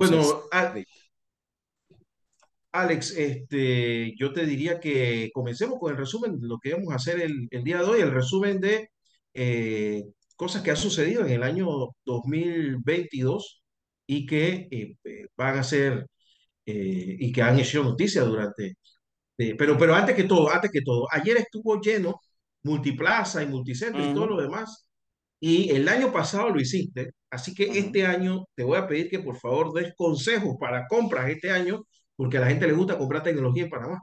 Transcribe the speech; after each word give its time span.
Entonces, 0.00 0.34
Bueno, 0.34 0.42
Alex, 2.72 3.12
este, 3.16 4.14
yo 4.16 4.32
te 4.32 4.44
diría 4.46 4.78
que 4.78 5.30
comencemos 5.32 5.78
con 5.80 5.90
el 5.92 5.96
resumen 5.98 6.38
de 6.38 6.46
lo 6.46 6.58
que 6.58 6.74
vamos 6.74 6.92
a 6.92 6.96
hacer 6.96 7.20
el, 7.20 7.48
el 7.50 7.64
día 7.64 7.78
de 7.78 7.84
hoy, 7.84 8.00
el 8.00 8.12
resumen 8.12 8.60
de 8.60 8.90
eh, 9.34 10.04
cosas 10.36 10.62
que 10.62 10.70
han 10.70 10.76
sucedido 10.76 11.22
en 11.24 11.30
el 11.32 11.42
año 11.42 11.66
2022 12.04 13.62
y 14.06 14.26
que 14.26 14.68
eh, 14.70 14.96
eh, 15.04 15.26
van 15.36 15.58
a 15.58 15.62
ser 15.64 16.06
eh, 16.66 17.16
y 17.20 17.32
que 17.32 17.42
han 17.42 17.58
hecho 17.58 17.82
noticia 17.84 18.22
durante. 18.24 18.76
eh, 19.38 19.54
pero, 19.56 19.78
pero 19.78 19.94
antes 19.94 20.16
que 20.16 20.24
todo, 20.24 20.50
antes 20.50 20.70
que 20.72 20.82
todo, 20.82 21.06
ayer 21.12 21.38
estuvo 21.38 21.80
lleno 21.80 22.20
Multiplaza 22.64 23.42
y 23.42 23.46
Multicentro 23.46 24.02
y 24.04 24.14
todo 24.14 24.26
lo 24.28 24.42
demás, 24.42 24.87
y 25.40 25.70
el 25.70 25.88
año 25.88 26.12
pasado 26.12 26.50
lo 26.50 26.60
hiciste, 26.60 27.12
así 27.30 27.54
que 27.54 27.64
este 27.78 28.06
año 28.06 28.46
te 28.54 28.64
voy 28.64 28.78
a 28.78 28.86
pedir 28.86 29.08
que 29.08 29.20
por 29.20 29.36
favor 29.36 29.72
des 29.72 29.94
consejos 29.94 30.56
para 30.58 30.86
compras 30.86 31.28
este 31.30 31.50
año, 31.50 31.84
porque 32.16 32.38
a 32.38 32.40
la 32.40 32.48
gente 32.48 32.66
le 32.66 32.72
gusta 32.72 32.98
comprar 32.98 33.22
tecnología 33.22 33.64
en 33.64 33.70
Panamá. 33.70 34.02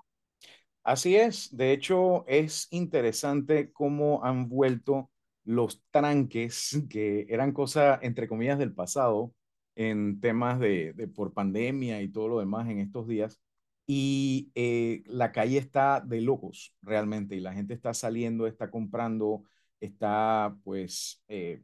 Así 0.84 1.16
es, 1.16 1.56
de 1.56 1.72
hecho 1.74 2.26
es 2.28 2.68
interesante 2.72 3.72
cómo 3.72 4.24
han 4.24 4.48
vuelto 4.48 5.10
los 5.44 5.84
tranques 5.92 6.80
que 6.90 7.26
eran 7.30 7.54
cosas, 7.54 8.00
entre 8.02 8.28
comillas, 8.28 8.60
del 8.60 8.74
pasado 8.74 9.34
en 9.76 10.20
temas 10.22 10.60
de, 10.60 10.94
de 10.94 11.08
por 11.08 11.34
pandemia 11.34 12.02
y 12.02 12.10
todo 12.10 12.28
lo 12.28 12.40
demás 12.40 12.70
en 12.70 12.80
estos 12.80 13.08
días. 13.08 13.40
Y 13.88 14.52
eh, 14.56 15.04
la 15.06 15.32
calle 15.32 15.58
está 15.60 16.02
de 16.02 16.22
locos 16.22 16.74
realmente 16.82 17.36
y 17.36 17.40
la 17.40 17.54
gente 17.54 17.74
está 17.74 17.94
saliendo, 17.94 18.48
está 18.48 18.72
comprando, 18.72 19.44
está 19.80 20.56
pues 20.64 21.24
eh, 21.28 21.62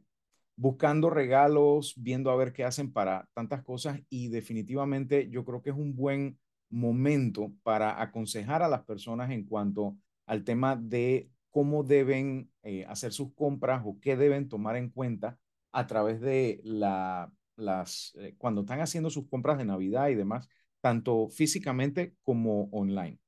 buscando 0.56 1.10
regalos, 1.10 1.94
viendo 1.96 2.30
a 2.30 2.36
ver 2.36 2.52
qué 2.52 2.64
hacen 2.64 2.92
para 2.92 3.28
tantas 3.34 3.62
cosas 3.62 4.00
y 4.08 4.28
definitivamente 4.28 5.28
yo 5.30 5.44
creo 5.44 5.62
que 5.62 5.70
es 5.70 5.76
un 5.76 5.94
buen 5.96 6.38
momento 6.70 7.52
para 7.62 8.00
aconsejar 8.00 8.62
a 8.62 8.68
las 8.68 8.84
personas 8.84 9.30
en 9.30 9.44
cuanto 9.44 9.96
al 10.26 10.44
tema 10.44 10.76
de 10.76 11.30
cómo 11.50 11.84
deben 11.84 12.50
eh, 12.62 12.84
hacer 12.86 13.12
sus 13.12 13.34
compras 13.34 13.82
o 13.84 13.98
qué 14.00 14.16
deben 14.16 14.48
tomar 14.48 14.76
en 14.76 14.90
cuenta 14.90 15.38
a 15.72 15.86
través 15.86 16.20
de 16.20 16.60
la, 16.64 17.30
las, 17.56 18.12
eh, 18.16 18.34
cuando 18.38 18.62
están 18.62 18.80
haciendo 18.80 19.10
sus 19.10 19.28
compras 19.28 19.58
de 19.58 19.64
Navidad 19.64 20.08
y 20.08 20.14
demás, 20.14 20.48
tanto 20.80 21.28
físicamente 21.28 22.14
como 22.22 22.64
online. 22.72 23.21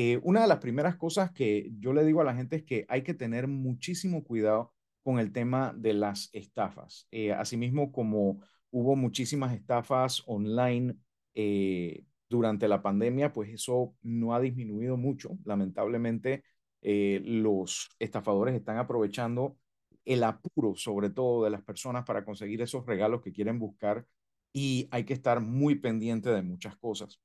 Eh, 0.00 0.20
una 0.22 0.42
de 0.42 0.46
las 0.46 0.60
primeras 0.60 0.94
cosas 0.94 1.32
que 1.32 1.72
yo 1.80 1.92
le 1.92 2.04
digo 2.04 2.20
a 2.20 2.24
la 2.24 2.36
gente 2.36 2.54
es 2.54 2.62
que 2.62 2.86
hay 2.88 3.02
que 3.02 3.14
tener 3.14 3.48
muchísimo 3.48 4.22
cuidado 4.22 4.72
con 5.02 5.18
el 5.18 5.32
tema 5.32 5.74
de 5.76 5.92
las 5.92 6.30
estafas. 6.32 7.08
Eh, 7.10 7.32
asimismo, 7.32 7.90
como 7.90 8.40
hubo 8.70 8.94
muchísimas 8.94 9.52
estafas 9.56 10.22
online 10.26 10.94
eh, 11.34 12.04
durante 12.28 12.68
la 12.68 12.80
pandemia, 12.80 13.32
pues 13.32 13.50
eso 13.50 13.96
no 14.02 14.36
ha 14.36 14.40
disminuido 14.40 14.96
mucho. 14.96 15.36
Lamentablemente, 15.44 16.44
los 16.80 17.90
estafadores 17.98 18.54
están 18.54 18.78
aprovechando 18.78 19.58
el 20.04 20.22
apuro, 20.22 20.76
sobre 20.76 21.10
todo 21.10 21.42
de 21.42 21.50
las 21.50 21.62
personas, 21.64 22.04
para 22.04 22.24
conseguir 22.24 22.62
esos 22.62 22.86
regalos 22.86 23.20
que 23.20 23.32
quieren 23.32 23.58
buscar 23.58 24.06
y 24.52 24.86
hay 24.92 25.02
que 25.02 25.14
estar 25.14 25.40
muy 25.40 25.74
pendiente 25.74 26.30
de 26.30 26.42
muchas 26.42 26.76
cosas. 26.76 27.20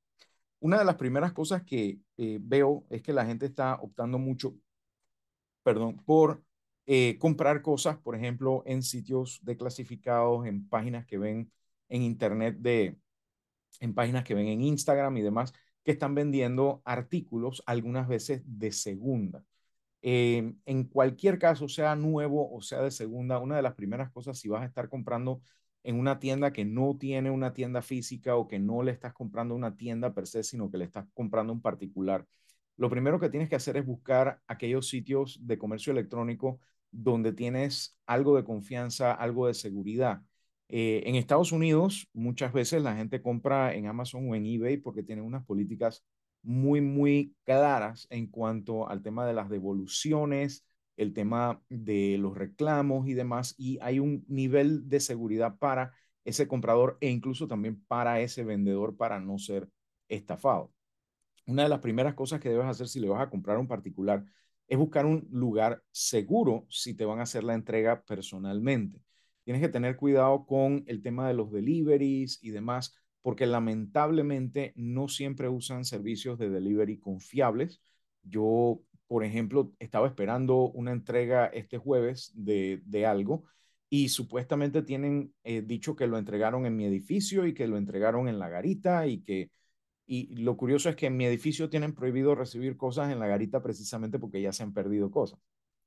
Una 0.63 0.79
de 0.79 0.85
las 0.85 0.95
primeras 0.95 1.33
cosas 1.33 1.63
que 1.63 1.99
eh, 2.15 2.39
veo 2.41 2.85
es 2.89 3.01
que 3.01 3.11
la 3.11 3.25
gente 3.25 3.45
está 3.45 3.75
optando 3.81 4.17
mucho, 4.17 4.55
perdón, 5.61 5.97
por 6.05 6.41
eh, 6.85 7.17
comprar 7.19 7.61
cosas, 7.61 7.97
por 7.97 8.15
ejemplo, 8.15 8.63
en 8.65 8.81
sitios 8.81 9.41
de 9.43 9.57
clasificados, 9.57 10.45
en 10.47 10.69
páginas 10.69 11.05
que 11.05 11.17
ven 11.17 11.51
en 11.89 12.01
internet 12.03 12.55
de, 12.59 12.97
en 13.81 13.93
páginas 13.93 14.23
que 14.23 14.35
ven 14.35 14.47
en 14.47 14.61
Instagram 14.61 15.17
y 15.17 15.21
demás, 15.21 15.51
que 15.83 15.91
están 15.91 16.15
vendiendo 16.15 16.81
artículos 16.85 17.61
algunas 17.65 18.07
veces 18.07 18.41
de 18.45 18.71
segunda. 18.71 19.43
Eh, 20.01 20.53
en 20.65 20.83
cualquier 20.85 21.39
caso, 21.39 21.67
sea 21.67 21.97
nuevo 21.97 22.49
o 22.55 22.61
sea 22.61 22.81
de 22.81 22.91
segunda, 22.91 23.39
una 23.39 23.57
de 23.57 23.63
las 23.63 23.75
primeras 23.75 24.11
cosas, 24.11 24.39
si 24.39 24.47
vas 24.47 24.61
a 24.61 24.67
estar 24.67 24.87
comprando 24.87 25.41
en 25.83 25.99
una 25.99 26.19
tienda 26.19 26.53
que 26.53 26.65
no 26.65 26.97
tiene 26.97 27.31
una 27.31 27.53
tienda 27.53 27.81
física 27.81 28.35
o 28.35 28.47
que 28.47 28.59
no 28.59 28.83
le 28.83 28.91
estás 28.91 29.13
comprando 29.13 29.55
una 29.55 29.75
tienda 29.75 30.13
per 30.13 30.27
se, 30.27 30.43
sino 30.43 30.71
que 30.71 30.77
le 30.77 30.85
estás 30.85 31.05
comprando 31.13 31.53
un 31.53 31.61
particular, 31.61 32.25
lo 32.77 32.89
primero 32.89 33.19
que 33.19 33.29
tienes 33.29 33.49
que 33.49 33.55
hacer 33.55 33.77
es 33.77 33.85
buscar 33.85 34.41
aquellos 34.47 34.87
sitios 34.87 35.39
de 35.41 35.57
comercio 35.57 35.91
electrónico 35.91 36.59
donde 36.91 37.33
tienes 37.33 37.97
algo 38.05 38.35
de 38.35 38.43
confianza, 38.43 39.13
algo 39.13 39.47
de 39.47 39.53
seguridad. 39.53 40.21
Eh, 40.69 41.03
en 41.05 41.15
Estados 41.15 41.51
Unidos, 41.51 42.09
muchas 42.13 42.53
veces 42.53 42.81
la 42.81 42.95
gente 42.95 43.21
compra 43.21 43.73
en 43.75 43.87
Amazon 43.87 44.29
o 44.29 44.35
en 44.35 44.45
eBay 44.45 44.77
porque 44.77 45.03
tienen 45.03 45.25
unas 45.25 45.45
políticas 45.45 46.03
muy, 46.41 46.81
muy 46.81 47.35
claras 47.43 48.07
en 48.09 48.27
cuanto 48.27 48.89
al 48.89 49.01
tema 49.01 49.25
de 49.25 49.33
las 49.33 49.49
devoluciones, 49.49 50.65
el 50.97 51.13
tema 51.13 51.61
de 51.69 52.17
los 52.19 52.37
reclamos 52.37 53.07
y 53.07 53.13
demás, 53.13 53.55
y 53.57 53.79
hay 53.81 53.99
un 53.99 54.25
nivel 54.27 54.89
de 54.89 54.99
seguridad 54.99 55.57
para 55.57 55.93
ese 56.23 56.47
comprador 56.47 56.97
e 57.01 57.09
incluso 57.09 57.47
también 57.47 57.83
para 57.87 58.21
ese 58.21 58.43
vendedor 58.43 58.95
para 58.95 59.19
no 59.19 59.37
ser 59.37 59.69
estafado. 60.07 60.71
Una 61.45 61.63
de 61.63 61.69
las 61.69 61.79
primeras 61.79 62.13
cosas 62.13 62.39
que 62.39 62.49
debes 62.49 62.67
hacer 62.67 62.87
si 62.87 62.99
le 62.99 63.09
vas 63.09 63.21
a 63.21 63.29
comprar 63.29 63.57
un 63.57 63.67
particular 63.67 64.23
es 64.67 64.77
buscar 64.77 65.05
un 65.05 65.27
lugar 65.31 65.83
seguro 65.91 66.65
si 66.69 66.93
te 66.95 67.05
van 67.05 67.19
a 67.19 67.23
hacer 67.23 67.43
la 67.43 67.53
entrega 67.53 68.03
personalmente. 68.03 69.01
Tienes 69.43 69.61
que 69.61 69.69
tener 69.69 69.97
cuidado 69.97 70.45
con 70.45 70.83
el 70.87 71.01
tema 71.01 71.27
de 71.27 71.33
los 71.33 71.51
deliveries 71.51 72.39
y 72.41 72.51
demás, 72.51 72.95
porque 73.21 73.45
lamentablemente 73.45 74.73
no 74.75 75.09
siempre 75.09 75.49
usan 75.49 75.83
servicios 75.83 76.39
de 76.39 76.49
delivery 76.49 76.99
confiables. 76.99 77.81
Yo, 78.23 78.81
por 79.13 79.23
ejemplo, 79.23 79.71
estaba 79.77 80.07
esperando 80.07 80.71
una 80.71 80.91
entrega 80.91 81.45
este 81.45 81.77
jueves 81.77 82.31
de, 82.33 82.81
de 82.83 83.05
algo 83.05 83.43
y 83.87 84.09
supuestamente 84.09 84.81
tienen 84.81 85.35
eh, 85.43 85.61
dicho 85.61 85.95
que 85.95 86.07
lo 86.07 86.17
entregaron 86.17 86.65
en 86.65 86.75
mi 86.75 86.85
edificio 86.85 87.45
y 87.45 87.53
que 87.53 87.67
lo 87.67 87.77
entregaron 87.77 88.27
en 88.27 88.39
la 88.39 88.49
garita 88.49 89.05
y 89.05 89.21
que 89.21 89.51
y 90.07 90.35
lo 90.37 90.57
curioso 90.57 90.89
es 90.89 90.95
que 90.95 91.05
en 91.05 91.15
mi 91.15 91.25
edificio 91.25 91.69
tienen 91.69 91.93
prohibido 91.93 92.33
recibir 92.33 92.75
cosas 92.75 93.11
en 93.11 93.19
la 93.19 93.27
garita 93.27 93.61
precisamente 93.61 94.17
porque 94.17 94.41
ya 94.41 94.51
se 94.51 94.63
han 94.63 94.73
perdido 94.73 95.11
cosas. 95.11 95.39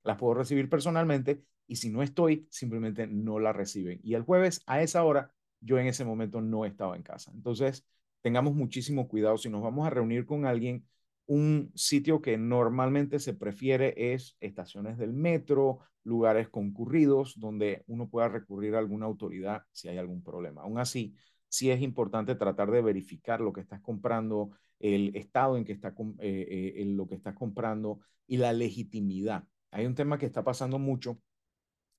Las 0.05 0.19
puedo 0.19 0.35
recibir 0.35 0.71
personalmente 0.71 1.43
y 1.67 1.75
si 1.75 1.91
no 1.91 2.05
estoy, 2.05 2.47
simplemente 2.53 3.09
no 3.09 3.41
las 3.41 3.57
reciben. 3.57 3.99
Y 4.05 4.15
el 4.15 4.23
jueves 4.23 4.63
a 4.67 4.83
esa 4.83 5.03
hora, 5.03 5.35
yo 5.61 5.81
en 5.81 5.89
ese 5.89 6.05
momento 6.05 6.41
no 6.41 6.65
estaba 6.65 6.95
en 6.95 7.03
casa. 7.03 7.33
Entonces, 7.35 7.85
tengamos 8.23 8.55
muchísimo 8.55 9.09
cuidado. 9.09 9.37
Si 9.37 9.49
nos 9.49 9.63
vamos 9.65 9.85
a 9.85 9.91
reunir 9.91 10.27
con 10.27 10.47
alguien, 10.47 10.87
un 11.27 11.73
sitio 11.75 12.21
que 12.23 12.37
normalmente 12.39 13.19
se 13.19 13.35
prefiere 13.35 14.15
es 14.15 14.37
estaciones 14.41 14.97
del 14.99 15.13
metro, 15.13 15.81
lugares 16.05 16.49
concurridos 16.49 17.39
donde 17.39 17.83
uno 17.89 18.09
pueda 18.09 18.29
recurrir 18.29 18.75
a 18.75 18.79
alguna 18.79 19.07
autoridad 19.07 19.63
si 19.73 19.89
hay 19.89 19.99
algún 19.99 20.23
problema. 20.23 20.63
Aún 20.63 20.79
así, 20.79 21.15
sí 21.49 21.71
es 21.71 21.83
importante 21.83 22.35
tratar 22.37 22.71
de 22.71 22.83
verificar 22.83 23.41
lo 23.41 23.53
que 23.53 23.61
estás 23.61 23.81
comprando, 23.81 24.51
el 24.79 25.15
estado 25.17 25.57
en 25.57 25.65
que 25.65 25.73
está 25.73 25.95
eh, 26.21 26.75
eh, 26.77 26.85
lo 26.87 27.09
que 27.09 27.17
estás 27.17 27.35
comprando 27.35 28.01
y 28.27 28.37
la 28.37 28.53
legitimidad. 28.53 29.45
Hay 29.71 29.87
un 29.87 29.95
tema 29.95 30.19
que 30.19 30.27
está 30.27 30.45
pasando 30.45 30.79
mucho 30.79 31.19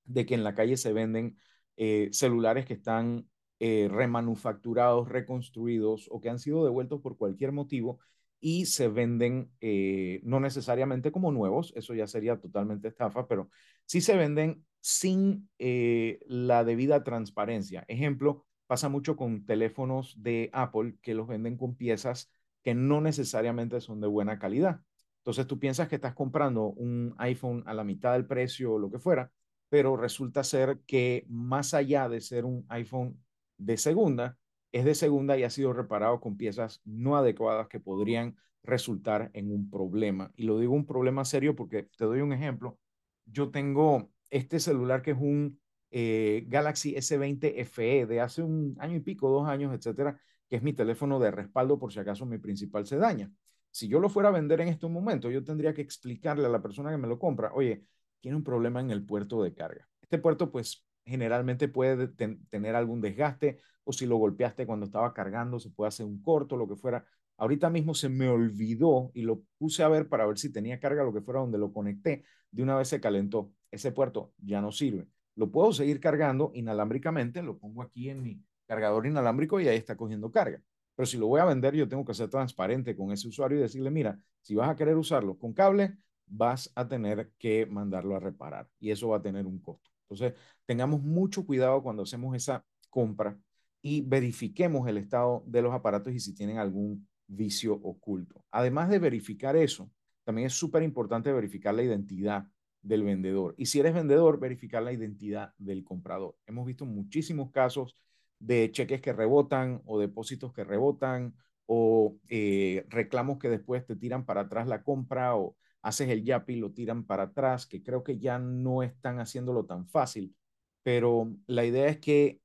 de 0.06 0.26
que 0.26 0.36
en 0.36 0.44
la 0.44 0.56
calle 0.56 0.78
se 0.78 0.94
venden 0.94 1.38
eh, 1.76 2.10
celulares 2.12 2.66
que 2.66 2.74
están 2.74 3.28
eh, 3.60 3.88
remanufacturados, 3.92 5.10
reconstruidos 5.10 6.08
o 6.12 6.22
que 6.22 6.30
han 6.30 6.40
sido 6.40 6.64
devueltos 6.64 7.02
por 7.02 7.18
cualquier 7.18 7.52
motivo 7.52 8.00
y 8.40 8.66
se 8.68 8.88
venden 8.88 9.52
eh, 9.62 10.22
no 10.24 10.40
necesariamente 10.40 11.12
como 11.12 11.32
nuevos, 11.32 11.74
eso 11.76 11.94
ya 11.94 12.08
sería 12.08 12.40
totalmente 12.40 12.88
estafa, 12.88 13.28
pero 13.28 13.50
sí 13.86 14.02
se 14.02 14.16
venden 14.16 14.66
sin 14.80 15.50
eh, 15.60 16.20
la 16.28 16.64
debida 16.64 17.04
transparencia. 17.04 17.84
Ejemplo, 17.88 18.46
pasa 18.68 18.90
mucho 18.90 19.16
con 19.16 19.46
teléfonos 19.46 20.16
de 20.22 20.50
Apple 20.54 20.96
que 21.02 21.14
los 21.14 21.28
venden 21.28 21.58
con 21.58 21.76
piezas 21.76 22.32
que 22.64 22.76
no 22.76 23.02
necesariamente 23.02 23.80
son 23.82 24.02
de 24.02 24.08
buena 24.08 24.40
calidad. 24.40 24.82
Entonces 25.20 25.48
tú 25.48 25.60
piensas 25.60 25.88
que 25.88 25.96
estás 25.96 26.14
comprando 26.14 26.68
un 26.68 27.16
iPhone 27.18 27.64
a 27.66 27.74
la 27.74 27.84
mitad 27.84 28.14
del 28.14 28.26
precio 28.26 28.74
o 28.74 28.80
lo 28.80 28.92
que 28.92 29.00
fuera, 29.00 29.32
pero 29.70 29.98
resulta 29.98 30.44
ser 30.44 30.80
que 30.86 31.26
más 31.28 31.74
allá 31.74 32.08
de 32.10 32.22
ser 32.22 32.46
un 32.46 32.66
iPhone 32.70 33.22
de 33.58 33.78
segunda, 33.78 34.38
es 34.78 34.86
de 34.86 34.96
segunda 34.96 35.38
y 35.38 35.44
ha 35.44 35.50
sido 35.50 35.74
reparado 35.74 36.20
con 36.20 36.38
piezas 36.38 36.82
no 36.86 37.18
adecuadas 37.18 37.68
que 37.68 37.80
podrían 37.80 38.38
resultar 38.64 39.32
en 39.34 39.52
un 39.52 39.70
problema. 39.70 40.32
Y 40.36 40.44
lo 40.44 40.60
digo 40.60 40.74
un 40.74 40.86
problema 40.86 41.26
serio 41.26 41.56
porque 41.56 41.84
te 41.98 42.06
doy 42.06 42.22
un 42.22 42.34
ejemplo. 42.34 42.80
Yo 43.26 43.50
tengo 43.50 44.12
este 44.30 44.60
celular 44.60 45.02
que 45.02 45.12
es 45.12 45.18
un 45.20 45.60
eh, 45.92 46.46
Galaxy 46.48 46.96
S20 46.96 47.66
FE 47.66 48.06
de 48.06 48.20
hace 48.22 48.44
un 48.44 48.76
año 48.80 48.98
y 48.98 49.00
pico, 49.00 49.30
dos 49.30 49.48
años, 49.48 49.74
etcétera, 49.74 50.20
que 50.50 50.58
es 50.58 50.64
mi 50.64 50.74
teléfono 50.74 51.20
de 51.20 51.32
respaldo 51.32 51.80
por 51.80 51.94
si 51.94 52.00
acaso 52.00 52.26
mi 52.26 52.38
principal 52.38 52.86
se 52.86 52.98
daña. 52.98 53.32
Si 53.72 53.88
yo 53.88 54.00
lo 54.00 54.10
fuera 54.10 54.30
a 54.30 54.32
vender 54.32 54.62
en 54.62 54.70
este 54.70 54.88
momento, 54.88 55.30
yo 55.30 55.44
tendría 55.44 55.74
que 55.74 55.82
explicarle 55.82 56.46
a 56.46 56.50
la 56.50 56.62
persona 56.62 56.92
que 56.92 56.98
me 56.98 57.08
lo 57.08 57.20
compra, 57.20 57.52
oye, 57.54 57.84
tiene 58.20 58.38
un 58.38 58.44
problema 58.44 58.82
en 58.82 58.92
el 58.92 59.06
puerto 59.06 59.44
de 59.44 59.54
carga. 59.54 59.88
Este 60.02 60.18
puerto, 60.18 60.52
pues, 60.52 60.87
generalmente 61.08 61.68
puede 61.68 62.08
tener 62.08 62.76
algún 62.76 63.02
desgaste 63.02 63.60
o 63.84 63.94
si 63.94 64.06
lo 64.06 64.18
golpeaste 64.18 64.66
cuando 64.66 64.86
estaba 64.86 65.14
cargando, 65.14 65.60
se 65.60 65.70
puede 65.70 65.88
hacer 65.88 66.06
un 66.06 66.22
corto, 66.22 66.58
lo 66.58 66.68
que 66.68 66.76
fuera. 66.76 67.06
Ahorita 67.38 67.70
mismo 67.70 67.94
se 67.94 68.10
me 68.10 68.28
olvidó 68.28 69.12
y 69.14 69.22
lo 69.22 69.44
puse 69.58 69.84
a 69.84 69.88
ver 69.88 70.10
para 70.10 70.26
ver 70.26 70.38
si 70.38 70.52
tenía 70.52 70.80
carga, 70.80 71.04
lo 71.04 71.14
que 71.14 71.22
fuera 71.22 71.40
donde 71.40 71.58
lo 71.58 71.72
conecté. 71.72 72.26
De 72.52 72.64
una 72.64 72.76
vez 72.76 72.90
se 72.90 73.00
calentó. 73.00 73.54
Ese 73.72 73.92
puerto 73.92 74.34
ya 74.40 74.62
no 74.62 74.72
sirve. 74.72 75.08
Lo 75.36 75.52
puedo 75.52 75.72
seguir 75.72 76.00
cargando 76.00 76.52
inalámbricamente, 76.54 77.42
lo 77.44 77.58
pongo 77.58 77.82
aquí 77.82 78.10
en 78.10 78.24
mi 78.24 78.42
cargador 78.66 79.06
inalámbrico 79.08 79.60
y 79.60 79.68
ahí 79.68 79.78
está 79.78 79.96
cogiendo 79.96 80.32
carga. 80.32 80.62
Pero 80.96 81.06
si 81.06 81.18
lo 81.18 81.28
voy 81.28 81.40
a 81.40 81.46
vender, 81.46 81.76
yo 81.76 81.88
tengo 81.88 82.04
que 82.04 82.14
ser 82.14 82.30
transparente 82.30 82.96
con 82.96 83.12
ese 83.12 83.28
usuario 83.28 83.60
y 83.60 83.62
decirle, 83.62 83.92
mira, 83.92 84.20
si 84.42 84.56
vas 84.56 84.70
a 84.70 84.76
querer 84.76 84.98
usarlo 84.98 85.38
con 85.38 85.54
cable, 85.54 85.96
vas 86.26 86.72
a 86.76 86.88
tener 86.88 87.32
que 87.38 87.66
mandarlo 87.68 88.16
a 88.16 88.20
reparar 88.20 88.68
y 88.80 88.92
eso 88.92 89.10
va 89.10 89.18
a 89.18 89.22
tener 89.22 89.46
un 89.46 89.60
costo. 89.60 89.90
Entonces, 90.10 90.34
tengamos 90.66 91.02
mucho 91.02 91.46
cuidado 91.46 91.84
cuando 91.84 92.04
hacemos 92.04 92.36
esa 92.36 92.66
compra 92.90 93.38
y 93.82 94.02
verifiquemos 94.02 94.88
el 94.88 94.98
estado 94.98 95.44
de 95.46 95.62
los 95.62 95.74
aparatos 95.74 96.14
y 96.14 96.20
si 96.20 96.34
tienen 96.34 96.58
algún 96.58 97.08
vicio 97.28 97.74
oculto. 97.74 98.44
Además 98.52 98.90
de 98.90 99.00
verificar 99.00 99.56
eso, 99.56 99.92
también 100.24 100.48
es 100.48 100.54
súper 100.54 100.84
importante 100.84 101.32
verificar 101.32 101.74
la 101.74 101.84
identidad 101.84 102.48
del 102.82 103.04
vendedor. 103.04 103.54
Y 103.58 103.68
si 103.68 103.80
eres 103.80 103.94
vendedor, 103.94 104.40
verificar 104.40 104.82
la 104.84 104.94
identidad 104.94 105.54
del 105.58 105.84
comprador. 105.84 106.36
Hemos 106.46 106.66
visto 106.66 106.86
muchísimos 106.86 107.52
casos 107.52 107.98
de 108.40 108.72
cheques 108.72 109.02
que 109.02 109.14
rebotan 109.14 109.82
o 109.86 110.00
depósitos 110.00 110.54
que 110.54 110.64
rebotan 110.64 111.36
o 111.66 112.18
eh, 112.30 112.86
reclamos 112.90 113.40
que 113.40 113.50
después 113.50 113.86
te 113.86 113.96
tiran 113.96 114.26
para 114.26 114.42
atrás 114.42 114.68
la 114.68 114.84
compra 114.84 115.36
o 115.36 115.58
haces 115.82 116.10
el 116.10 116.24
YAPI 116.24 116.58
lo 116.58 116.72
tiran 116.72 117.06
para 117.06 117.24
atrás, 117.24 117.66
que 117.66 117.84
creo 117.84 118.04
que 118.04 118.20
ya 118.20 118.40
no 118.40 118.84
están 118.84 119.20
haciéndolo 119.20 119.66
tan 119.66 119.88
fácil. 119.88 120.36
Pero 120.84 121.34
la 121.48 121.66
idea 121.66 121.88
es 121.88 122.00
que 122.00 122.42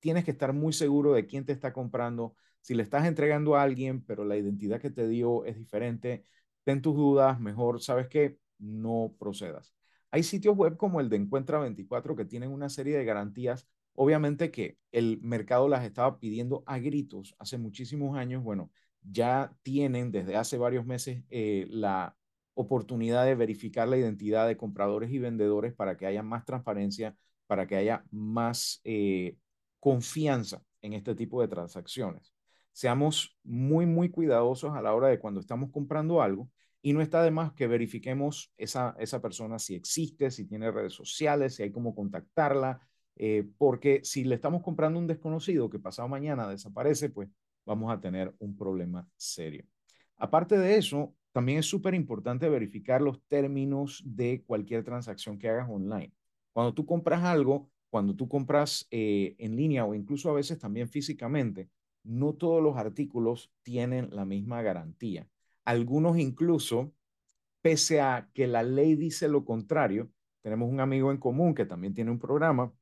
tienes 0.00 0.24
que 0.24 0.30
estar 0.32 0.52
muy 0.52 0.72
seguro 0.72 1.12
de 1.14 1.26
quién 1.26 1.44
te 1.44 1.52
está 1.52 1.72
comprando. 1.72 2.36
Si 2.60 2.74
le 2.74 2.82
estás 2.82 3.06
entregando 3.06 3.56
a 3.56 3.62
alguien, 3.62 4.04
pero 4.04 4.24
la 4.24 4.36
identidad 4.36 4.80
que 4.80 4.90
te 4.90 5.08
dio 5.08 5.44
es 5.44 5.56
diferente, 5.56 6.24
ten 6.64 6.82
tus 6.82 6.96
dudas, 6.96 7.40
mejor, 7.40 7.80
¿sabes 7.82 8.08
qué? 8.08 8.38
No 8.58 9.14
procedas. 9.18 9.74
Hay 10.10 10.22
sitios 10.22 10.56
web 10.56 10.76
como 10.76 11.00
el 11.00 11.08
de 11.08 11.16
Encuentra 11.16 11.58
24 11.58 12.16
que 12.16 12.24
tienen 12.24 12.50
una 12.50 12.68
serie 12.68 12.96
de 12.96 13.04
garantías. 13.04 13.68
Obviamente 13.94 14.50
que 14.50 14.78
el 14.92 15.20
mercado 15.22 15.68
las 15.68 15.84
estaba 15.84 16.18
pidiendo 16.18 16.62
a 16.66 16.78
gritos 16.78 17.34
hace 17.38 17.58
muchísimos 17.58 18.16
años. 18.16 18.42
Bueno, 18.42 18.70
ya 19.02 19.54
tienen 19.62 20.10
desde 20.10 20.36
hace 20.36 20.58
varios 20.58 20.86
meses 20.86 21.22
eh, 21.30 21.66
la 21.70 22.16
oportunidad 22.56 23.26
de 23.26 23.34
verificar 23.34 23.86
la 23.86 23.98
identidad 23.98 24.48
de 24.48 24.56
compradores 24.56 25.10
y 25.12 25.18
vendedores 25.18 25.74
para 25.74 25.96
que 25.96 26.06
haya 26.06 26.22
más 26.22 26.44
transparencia, 26.44 27.14
para 27.46 27.66
que 27.66 27.76
haya 27.76 28.04
más 28.10 28.80
eh, 28.82 29.36
confianza 29.78 30.62
en 30.80 30.94
este 30.94 31.14
tipo 31.14 31.40
de 31.42 31.48
transacciones. 31.48 32.32
Seamos 32.72 33.36
muy, 33.44 33.86
muy 33.86 34.08
cuidadosos 34.10 34.74
a 34.74 34.82
la 34.82 34.94
hora 34.94 35.08
de 35.08 35.18
cuando 35.18 35.38
estamos 35.38 35.70
comprando 35.70 36.22
algo 36.22 36.50
y 36.80 36.94
no 36.94 37.02
está 37.02 37.22
de 37.22 37.30
más 37.30 37.52
que 37.52 37.66
verifiquemos 37.66 38.52
esa, 38.56 38.96
esa 38.98 39.20
persona 39.20 39.58
si 39.58 39.74
existe, 39.74 40.30
si 40.30 40.46
tiene 40.46 40.70
redes 40.70 40.94
sociales, 40.94 41.56
si 41.56 41.62
hay 41.62 41.70
cómo 41.70 41.94
contactarla, 41.94 42.80
eh, 43.16 43.46
porque 43.58 44.00
si 44.02 44.24
le 44.24 44.34
estamos 44.34 44.62
comprando 44.62 44.98
un 44.98 45.06
desconocido 45.06 45.68
que 45.68 45.78
pasado 45.78 46.08
mañana 46.08 46.48
desaparece, 46.48 47.10
pues 47.10 47.28
vamos 47.66 47.92
a 47.92 48.00
tener 48.00 48.34
un 48.38 48.56
problema 48.56 49.06
serio. 49.16 49.64
Aparte 50.16 50.56
de 50.56 50.76
eso, 50.76 51.14
también 51.36 51.58
es 51.58 51.66
súper 51.66 51.92
importante 51.92 52.48
verificar 52.48 53.02
los 53.02 53.20
términos 53.28 54.02
de 54.06 54.42
cualquier 54.46 54.82
transacción 54.84 55.38
que 55.38 55.50
hagas 55.50 55.68
online. 55.68 56.10
Cuando 56.54 56.72
tú 56.72 56.86
compras 56.86 57.24
algo, 57.24 57.68
cuando 57.90 58.16
tú 58.16 58.26
compras 58.26 58.88
eh, 58.90 59.36
en 59.36 59.54
línea 59.54 59.84
o 59.84 59.92
incluso 59.92 60.30
a 60.30 60.32
veces 60.32 60.58
también 60.58 60.88
físicamente, 60.88 61.68
no 62.04 62.32
todos 62.32 62.62
los 62.62 62.78
artículos 62.78 63.52
tienen 63.62 64.08
la 64.12 64.24
misma 64.24 64.62
garantía. 64.62 65.28
Algunos 65.66 66.16
incluso, 66.16 66.94
pese 67.60 68.00
a 68.00 68.30
que 68.32 68.46
la 68.46 68.62
ley 68.62 68.94
dice 68.94 69.28
lo 69.28 69.44
contrario, 69.44 70.10
tenemos 70.40 70.70
un 70.70 70.80
amigo 70.80 71.10
en 71.10 71.18
común 71.18 71.54
que 71.54 71.66
también 71.66 71.92
tiene 71.92 72.12
un 72.12 72.18
programa 72.18 72.72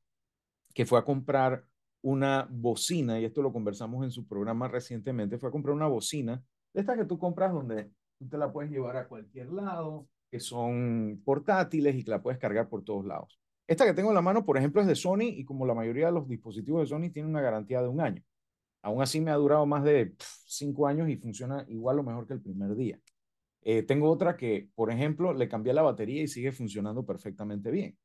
que 0.73 0.85
fue 0.85 0.97
a 0.97 1.03
comprar 1.03 1.65
una 2.01 2.47
bocina, 2.49 3.19
y 3.19 3.25
esto 3.25 3.41
lo 3.41 3.51
conversamos 3.51 4.05
en 4.05 4.11
su 4.11 4.25
programa 4.25 4.69
recientemente, 4.69 5.37
fue 5.37 5.49
a 5.49 5.51
comprar 5.51 5.75
una 5.75 5.87
bocina 5.87 6.41
de 6.73 6.79
estas 6.79 6.97
que 6.97 7.03
tú 7.03 7.19
compras 7.19 7.51
donde 7.51 7.91
tú 8.17 8.27
te 8.27 8.37
la 8.37 8.51
puedes 8.51 8.71
llevar 8.71 8.97
a 8.97 9.07
cualquier 9.07 9.51
lado, 9.51 10.07
que 10.31 10.39
son 10.39 11.21
portátiles 11.23 11.95
y 11.95 12.03
que 12.03 12.11
la 12.11 12.21
puedes 12.21 12.39
cargar 12.39 12.69
por 12.69 12.83
todos 12.83 13.05
lados. 13.05 13.39
Esta 13.67 13.85
que 13.85 13.93
tengo 13.93 14.09
en 14.09 14.15
la 14.15 14.21
mano, 14.21 14.45
por 14.45 14.57
ejemplo, 14.57 14.81
es 14.81 14.87
de 14.87 14.95
Sony 14.95 15.23
y 15.23 15.45
como 15.45 15.65
la 15.65 15.73
mayoría 15.73 16.07
de 16.07 16.11
los 16.11 16.27
dispositivos 16.27 16.81
de 16.81 16.87
Sony 16.87 17.11
tienen 17.11 17.31
una 17.31 17.41
garantía 17.41 17.81
de 17.81 17.87
un 17.87 18.01
año. 18.01 18.21
Aún 18.83 19.01
así 19.01 19.19
me 19.19 19.31
ha 19.31 19.35
durado 19.35 19.65
más 19.65 19.83
de 19.83 20.13
cinco 20.45 20.87
años 20.87 21.09
y 21.09 21.17
funciona 21.17 21.65
igual 21.67 21.99
o 21.99 22.03
mejor 22.03 22.27
que 22.27 22.33
el 22.33 22.41
primer 22.41 22.75
día. 22.75 22.99
Eh, 23.63 23.81
tengo 23.81 24.11
otra 24.11 24.37
que, 24.37 24.69
por 24.75 24.91
ejemplo, 24.91 25.33
le 25.33 25.49
cambié 25.49 25.73
la 25.73 25.81
batería 25.81 26.21
y 26.21 26.27
sigue 26.27 26.51
funcionando 26.51 27.03
perfectamente 27.03 27.71
bien. 27.71 27.97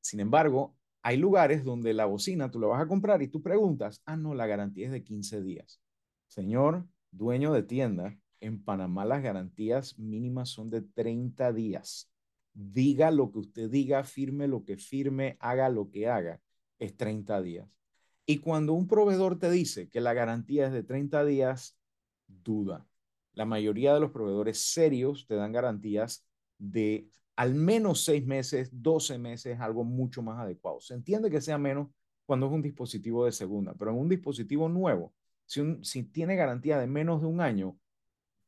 Sin 0.00 0.18
embargo, 0.18 0.76
hay 1.02 1.18
lugares 1.18 1.62
donde 1.62 1.94
la 1.94 2.06
bocina 2.06 2.50
tú 2.50 2.58
la 2.58 2.66
vas 2.66 2.82
a 2.82 2.88
comprar 2.88 3.22
y 3.22 3.28
tú 3.28 3.40
preguntas, 3.42 4.02
ah, 4.06 4.16
no, 4.16 4.34
la 4.34 4.46
garantía 4.46 4.86
es 4.86 4.92
de 4.92 5.04
15 5.04 5.42
días. 5.42 5.80
Señor 6.26 6.84
dueño 7.12 7.52
de 7.52 7.62
tienda, 7.62 8.18
en 8.44 8.62
Panamá 8.62 9.04
las 9.04 9.22
garantías 9.22 9.98
mínimas 9.98 10.50
son 10.50 10.70
de 10.70 10.82
30 10.82 11.52
días 11.52 12.10
diga 12.54 13.10
lo 13.10 13.30
que 13.32 13.40
usted 13.40 13.68
diga, 13.68 14.04
firme 14.04 14.48
lo 14.48 14.64
que 14.64 14.76
firme, 14.76 15.36
haga 15.40 15.68
lo 15.68 15.90
que 15.90 16.08
haga, 16.08 16.40
es 16.78 16.96
30 16.96 17.42
días. 17.42 17.68
Y 18.26 18.38
cuando 18.38 18.72
un 18.72 18.86
proveedor 18.86 19.38
te 19.38 19.50
dice 19.50 19.90
que 19.90 20.00
la 20.00 20.14
garantía 20.14 20.66
es 20.66 20.72
de 20.72 20.82
30 20.82 21.24
días, 21.24 21.76
duda. 22.26 22.86
La 23.34 23.44
mayoría 23.44 23.92
de 23.92 24.00
los 24.00 24.12
proveedores 24.12 24.58
serios 24.58 25.26
te 25.26 25.34
dan 25.34 25.52
garantías 25.52 26.24
de 26.56 27.08
al 27.36 27.54
menos 27.54 28.04
6 28.04 28.24
meses, 28.24 28.70
12 28.72 29.18
meses, 29.18 29.58
algo 29.60 29.82
mucho 29.82 30.22
más 30.22 30.38
adecuado. 30.38 30.80
Se 30.80 30.94
entiende 30.94 31.30
que 31.30 31.40
sea 31.40 31.58
menos 31.58 31.88
cuando 32.24 32.46
es 32.46 32.52
un 32.52 32.62
dispositivo 32.62 33.24
de 33.26 33.32
segunda, 33.32 33.74
pero 33.74 33.90
en 33.90 33.98
un 33.98 34.08
dispositivo 34.08 34.68
nuevo, 34.68 35.12
si, 35.44 35.60
si 35.82 36.04
tiene 36.04 36.36
garantía 36.36 36.78
de 36.78 36.86
menos 36.86 37.20
de 37.20 37.26
un 37.26 37.40
año, 37.40 37.76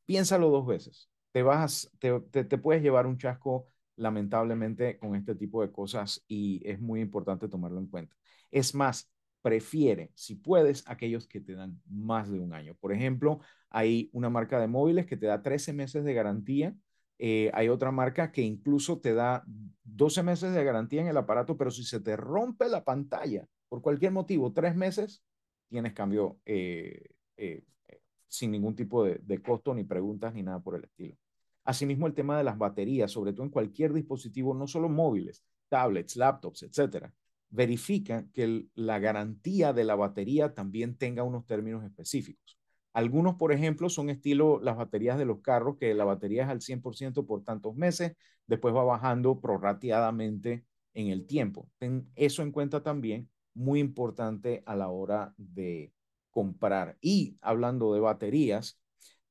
piénsalo 0.07 0.49
dos 0.49 0.65
veces. 0.65 1.11
Te, 1.31 1.43
vas, 1.43 1.91
te, 1.99 2.19
te 2.19 2.57
puedes 2.57 2.81
llevar 2.81 3.05
un 3.05 3.19
chasco 3.19 3.67
lamentablemente 3.97 4.97
con 4.97 5.15
este 5.15 5.35
tipo 5.35 5.61
de 5.61 5.71
cosas 5.71 6.23
y 6.27 6.61
es 6.67 6.79
muy 6.79 7.01
importante 7.01 7.47
tomarlo 7.47 7.79
en 7.79 7.87
cuenta. 7.87 8.15
Es 8.49 8.73
más, 8.73 9.11
prefiere, 9.43 10.11
si 10.15 10.35
puedes, 10.35 10.83
aquellos 10.87 11.27
que 11.27 11.41
te 11.41 11.53
dan 11.53 11.79
más 11.89 12.29
de 12.31 12.39
un 12.39 12.53
año. 12.53 12.75
Por 12.75 12.91
ejemplo, 12.93 13.39
hay 13.69 14.09
una 14.13 14.29
marca 14.29 14.59
de 14.59 14.67
móviles 14.67 15.05
que 15.05 15.17
te 15.17 15.27
da 15.27 15.43
13 15.43 15.73
meses 15.73 16.03
de 16.03 16.13
garantía. 16.13 16.75
Eh, 17.19 17.51
hay 17.53 17.69
otra 17.69 17.91
marca 17.91 18.31
que 18.31 18.41
incluso 18.41 18.99
te 18.99 19.13
da 19.13 19.43
12 19.83 20.23
meses 20.23 20.53
de 20.53 20.63
garantía 20.63 21.01
en 21.01 21.07
el 21.07 21.17
aparato, 21.17 21.57
pero 21.57 21.71
si 21.71 21.83
se 21.83 21.99
te 21.99 22.15
rompe 22.15 22.69
la 22.69 22.83
pantalla 22.83 23.47
por 23.69 23.81
cualquier 23.81 24.11
motivo, 24.11 24.53
tres 24.53 24.75
meses, 24.75 25.23
tienes 25.69 25.93
cambio 25.93 26.39
eh, 26.45 27.09
eh, 27.37 27.63
sin 28.27 28.51
ningún 28.51 28.75
tipo 28.75 29.03
de 29.03 29.41
costo, 29.41 29.73
ni 29.73 29.83
preguntas, 29.83 30.33
ni 30.33 30.43
nada 30.43 30.59
por 30.59 30.75
el 30.75 30.83
estilo. 30.83 31.15
Asimismo, 31.63 32.07
el 32.07 32.13
tema 32.13 32.37
de 32.37 32.45
las 32.45 32.57
baterías, 32.57 33.11
sobre 33.11 33.33
todo 33.33 33.43
en 33.43 33.49
cualquier 33.49 33.91
dispositivo, 33.91 34.53
no 34.53 34.67
solo 34.67 34.87
móviles, 34.87 35.43
tablets, 35.67 36.15
laptops, 36.15 36.63
etcétera. 36.63 37.11
Verifica 37.49 38.25
que 38.33 38.67
la 38.75 38.99
garantía 38.99 39.73
de 39.73 39.83
la 39.83 39.95
batería 39.95 40.53
también 40.53 40.97
tenga 40.97 41.23
unos 41.23 41.45
términos 41.45 41.83
específicos. 41.83 42.57
Algunos, 42.93 43.35
por 43.35 43.51
ejemplo, 43.51 43.89
son 43.89 44.09
estilo 44.09 44.59
las 44.61 44.77
baterías 44.77 45.17
de 45.17 45.25
los 45.25 45.41
carros, 45.41 45.77
que 45.77 45.93
la 45.93 46.05
batería 46.05 46.43
es 46.43 46.49
al 46.49 46.61
100% 46.61 47.25
por 47.25 47.43
tantos 47.43 47.75
meses, 47.75 48.13
después 48.47 48.73
va 48.73 48.83
bajando 48.83 49.39
prorrateadamente 49.39 50.65
en 50.93 51.07
el 51.09 51.27
tiempo. 51.27 51.69
Ten 51.77 52.09
eso 52.15 52.41
en 52.41 52.51
cuenta 52.51 52.81
también, 52.81 53.29
muy 53.53 53.79
importante 53.79 54.63
a 54.65 54.75
la 54.75 54.87
hora 54.87 55.33
de 55.37 55.91
comprar. 56.37 56.97
Y 57.01 57.35
hablando 57.41 57.95
de 57.95 57.99
baterías, 57.99 58.79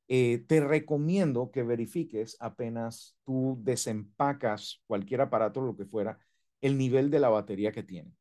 eh, 0.09 0.43
te 0.45 0.59
recomiendo 0.59 1.51
que 1.51 1.63
verifiques 1.63 2.35
apenas 2.41 3.15
tú 3.23 3.57
desempacas 3.61 4.81
cualquier 4.87 5.21
aparato, 5.21 5.61
lo 5.61 5.77
que 5.77 5.85
fuera, 5.85 6.19
el 6.59 6.77
nivel 6.77 7.09
de 7.09 7.19
la 7.19 7.29
batería 7.29 7.71
que 7.71 7.81
tiene. 7.81 8.11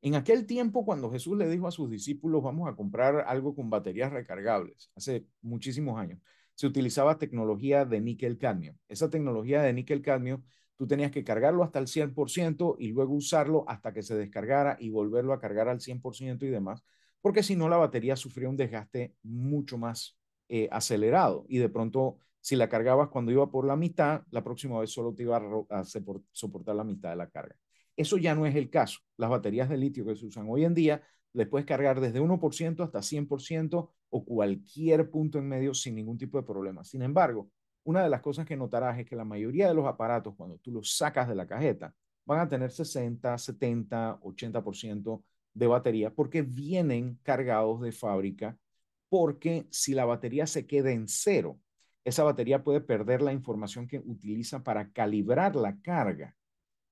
En 0.00 0.16
aquel 0.16 0.44
tiempo, 0.44 0.84
cuando 0.84 1.08
Jesús 1.08 1.38
le 1.38 1.48
dijo 1.48 1.68
a 1.68 1.70
sus 1.70 1.88
discípulos, 1.88 2.42
vamos 2.42 2.68
a 2.68 2.74
comprar 2.74 3.24
algo 3.28 3.54
con 3.54 3.70
baterías 3.70 4.12
recargables, 4.12 4.90
hace 4.96 5.24
muchísimos 5.40 5.96
años, 6.00 6.18
se 6.54 6.66
utilizaba 6.66 7.18
tecnología 7.18 7.84
de 7.84 8.00
níquel-cadmio. 8.00 8.74
Esa 8.88 9.08
tecnología 9.08 9.62
de 9.62 9.72
níquel-cadmio, 9.72 10.42
tú 10.76 10.88
tenías 10.88 11.12
que 11.12 11.22
cargarlo 11.22 11.62
hasta 11.62 11.78
el 11.78 11.86
100% 11.86 12.74
y 12.80 12.88
luego 12.88 13.14
usarlo 13.14 13.64
hasta 13.68 13.92
que 13.92 14.02
se 14.02 14.16
descargara 14.16 14.76
y 14.80 14.90
volverlo 14.90 15.32
a 15.32 15.38
cargar 15.38 15.68
al 15.68 15.78
100% 15.78 16.44
y 16.44 16.50
demás, 16.50 16.82
porque 17.22 17.42
si 17.42 17.56
no, 17.56 17.68
la 17.68 17.76
batería 17.78 18.16
sufría 18.16 18.48
un 18.48 18.56
desgaste 18.56 19.14
mucho 19.22 19.78
más 19.78 20.18
eh, 20.48 20.68
acelerado 20.70 21.46
y 21.48 21.58
de 21.58 21.68
pronto 21.68 22.18
si 22.40 22.56
la 22.56 22.68
cargabas 22.68 23.08
cuando 23.08 23.30
iba 23.30 23.50
por 23.50 23.64
la 23.64 23.76
mitad, 23.76 24.22
la 24.30 24.42
próxima 24.42 24.78
vez 24.80 24.90
solo 24.90 25.14
te 25.14 25.22
iba 25.22 25.40
a, 25.70 25.84
soportar 25.84 26.74
la 26.74 26.82
mitad 26.84 27.10
de 27.10 27.16
la 27.16 27.30
carga. 27.30 27.56
Eso 27.96 28.18
ya 28.18 28.34
no 28.34 28.46
es 28.46 28.56
el 28.56 28.68
caso. 28.68 28.98
Las 29.16 29.30
baterías 29.30 29.68
de 29.68 29.76
litio 29.76 30.04
que 30.04 30.16
se 30.16 30.26
usan 30.26 30.46
hoy 30.48 30.64
en 30.64 30.74
día 30.74 31.02
le 31.34 31.46
puedes 31.46 31.64
cargar 31.64 32.00
desde 32.00 32.20
1% 32.20 32.82
hasta 32.82 33.00
100% 33.00 33.90
o 34.10 34.24
cualquier 34.24 35.08
punto 35.08 35.38
en 35.38 35.48
medio 35.48 35.72
sin 35.72 35.94
ningún 35.94 36.18
tipo 36.18 36.36
de 36.36 36.44
problema. 36.44 36.82
Sin 36.82 37.02
embargo, 37.02 37.48
una 37.84 38.02
de 38.02 38.10
las 38.10 38.20
cosas 38.20 38.44
que 38.44 38.56
notarás 38.56 38.98
es 38.98 39.06
que 39.06 39.16
la 39.16 39.24
mayoría 39.24 39.68
de 39.68 39.74
los 39.74 39.86
aparatos, 39.86 40.34
cuando 40.36 40.58
tú 40.58 40.72
los 40.72 40.96
sacas 40.96 41.28
de 41.28 41.36
la 41.36 41.46
cajeta, 41.46 41.94
van 42.24 42.40
a 42.40 42.48
tener 42.48 42.70
60, 42.72 43.38
70, 43.38 44.20
80% 44.20 45.22
de 45.54 45.66
batería 45.66 46.14
porque 46.14 46.42
vienen 46.42 47.18
cargados 47.22 47.80
de 47.80 47.92
fábrica, 47.92 48.58
porque 49.08 49.66
si 49.70 49.94
la 49.94 50.04
batería 50.04 50.46
se 50.46 50.66
queda 50.66 50.90
en 50.92 51.08
cero, 51.08 51.58
esa 52.04 52.24
batería 52.24 52.64
puede 52.64 52.80
perder 52.80 53.22
la 53.22 53.32
información 53.32 53.86
que 53.86 53.98
utiliza 53.98 54.62
para 54.62 54.90
calibrar 54.90 55.54
la 55.54 55.78
carga 55.80 56.34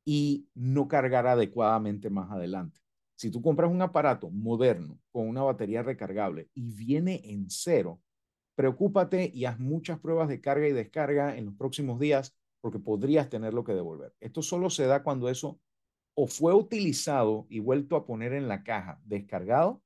y 0.05 0.49
no 0.55 0.89
cargar 0.89 1.27
adecuadamente 1.27 2.11
más 2.11 2.31
adelante. 2.31 2.81
Si 3.17 3.31
tú 3.31 3.43
compras 3.43 3.71
un 3.71 3.83
aparato 3.83 4.31
moderno 4.31 4.99
con 5.11 5.29
una 5.29 5.43
batería 5.43 5.83
recargable 5.83 6.49
y 6.55 6.71
viene 6.71 7.21
en 7.25 7.51
cero, 7.51 8.01
preocúpate 8.55 9.31
y 9.33 9.45
haz 9.45 9.59
muchas 9.59 9.99
pruebas 9.99 10.29
de 10.29 10.41
carga 10.41 10.69
y 10.69 10.73
descarga 10.73 11.37
en 11.37 11.47
los 11.47 11.55
próximos 11.55 11.99
días 11.99 12.35
porque 12.61 12.79
podrías 12.79 13.29
tenerlo 13.29 13.65
que 13.65 13.75
devolver. 13.75 14.15
Esto 14.21 14.43
solo 14.43 14.71
se 14.71 14.87
da 14.87 15.03
cuando 15.03 15.29
eso 15.29 15.61
o 16.15 16.27
fue 16.27 16.55
utilizado 16.55 17.47
y 17.49 17.61
vuelto 17.61 17.97
a 17.97 18.05
poner 18.07 18.33
en 18.33 18.49
la 18.49 18.63
caja 18.63 19.01
descargado 19.05 19.83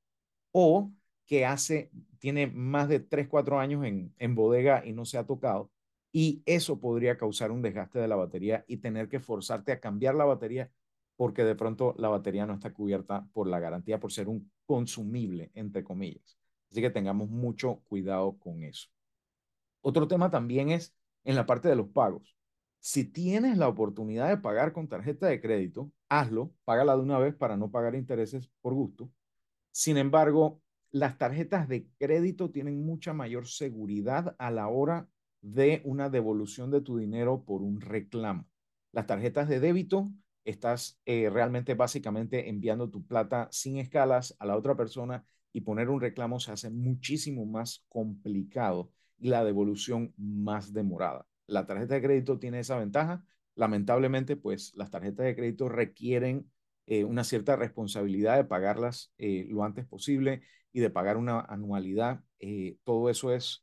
o 0.53 0.93
que 1.27 1.47
hace, 1.47 1.91
tiene 2.19 2.47
más 2.49 2.89
de 2.89 3.01
3, 3.01 3.29
4 3.29 3.59
años 3.59 3.85
en, 3.85 4.15
en 4.19 4.35
bodega 4.35 4.85
y 4.85 4.93
no 4.93 5.05
se 5.05 5.19
ha 5.19 5.27
tocado. 5.27 5.71
Y 6.13 6.43
eso 6.47 6.81
podría 6.81 7.17
causar 7.17 7.51
un 7.51 7.63
desgaste 7.63 7.99
de 7.99 8.09
la 8.09 8.17
batería 8.17 8.65
y 8.69 8.77
tener 8.79 9.09
que 9.09 9.21
forzarte 9.21 9.73
a 9.73 9.81
cambiar 9.81 10.15
la 10.15 10.25
batería 10.25 10.71
porque 11.17 11.45
de 11.45 11.55
pronto 11.55 11.95
la 11.99 12.09
batería 12.09 12.47
no 12.47 12.55
está 12.55 12.73
cubierta 12.73 13.27
por 13.33 13.47
la 13.47 13.61
garantía 13.61 14.01
por 14.01 14.13
ser 14.13 14.29
un 14.29 14.51
consumible, 14.67 15.51
entre 15.55 15.85
comillas. 15.85 16.39
Así 16.71 16.81
que 16.81 16.91
tengamos 16.91 17.31
mucho 17.31 17.81
cuidado 17.85 18.37
con 18.39 18.63
eso. 18.63 18.89
Otro 19.81 20.09
tema 20.09 20.31
también 20.31 20.71
es 20.71 20.95
en 21.25 21.37
la 21.37 21.47
parte 21.47 21.69
de 21.69 21.77
los 21.77 21.89
pagos. 21.89 22.35
Si 22.87 23.05
tienes 23.07 23.57
la 23.57 23.67
oportunidad 23.69 24.29
de 24.29 24.37
pagar 24.37 24.75
con 24.75 24.89
tarjeta 24.89 25.27
de 25.27 25.41
crédito, 25.41 25.91
hazlo, 26.11 26.53
págala 26.67 26.95
de 26.95 27.01
una 27.01 27.19
vez 27.19 27.35
para 27.35 27.57
no 27.57 27.71
pagar 27.71 27.95
intereses 27.95 28.51
por 28.61 28.75
gusto. 28.75 29.11
Sin 29.71 29.97
embargo, 29.97 30.61
las 30.91 31.17
tarjetas 31.17 31.67
de 31.67 31.89
crédito 31.99 32.51
tienen 32.51 32.85
mucha 32.85 33.15
mayor 33.15 33.47
seguridad 33.49 34.37
a 34.39 34.51
la 34.51 34.69
hora 34.69 35.09
de 35.41 35.81
una 35.87 36.11
devolución 36.11 36.71
de 36.71 36.83
tu 36.83 36.99
dinero 36.99 37.43
por 37.47 37.63
un 37.63 37.81
reclamo. 37.81 38.47
Las 38.93 39.07
tarjetas 39.07 39.49
de 39.49 39.61
débito, 39.61 40.11
estás 40.45 41.01
eh, 41.07 41.31
realmente 41.31 41.73
básicamente 41.73 42.51
enviando 42.51 42.91
tu 42.91 43.07
plata 43.07 43.49
sin 43.51 43.79
escalas 43.79 44.37
a 44.39 44.45
la 44.45 44.59
otra 44.59 44.77
persona 44.77 45.25
y 45.55 45.63
poner 45.63 45.89
un 45.89 46.03
reclamo 46.03 46.39
se 46.39 46.53
hace 46.53 46.69
muchísimo 46.69 47.47
más 47.47 47.83
complicado 47.89 48.91
y 49.19 49.31
la 49.31 49.43
devolución 49.43 50.13
más 50.19 50.75
demorada. 50.75 51.27
La 51.47 51.67
tarjeta 51.67 51.95
de 51.95 52.03
crédito 52.03 52.39
tiene 52.39 52.61
esa 52.61 52.79
ventaja. 52.79 53.25
Lamentablemente, 53.55 54.37
pues 54.37 54.73
las 54.75 54.91
tarjetas 54.91 55.27
de 55.27 55.37
crédito 55.37 55.69
requieren 55.69 56.51
eh, 56.87 57.05
una 57.05 57.25
cierta 57.25 57.57
responsabilidad 57.57 58.37
de 58.37 58.45
pagarlas 58.45 59.13
eh, 59.17 59.47
lo 59.49 59.65
antes 59.65 59.87
posible 59.87 60.43
y 60.73 60.81
de 60.81 60.91
pagar 60.91 61.17
una 61.17 61.41
anualidad. 61.41 62.23
Eh, 62.39 62.77
todo 62.85 63.09
eso 63.11 63.33
es 63.33 63.63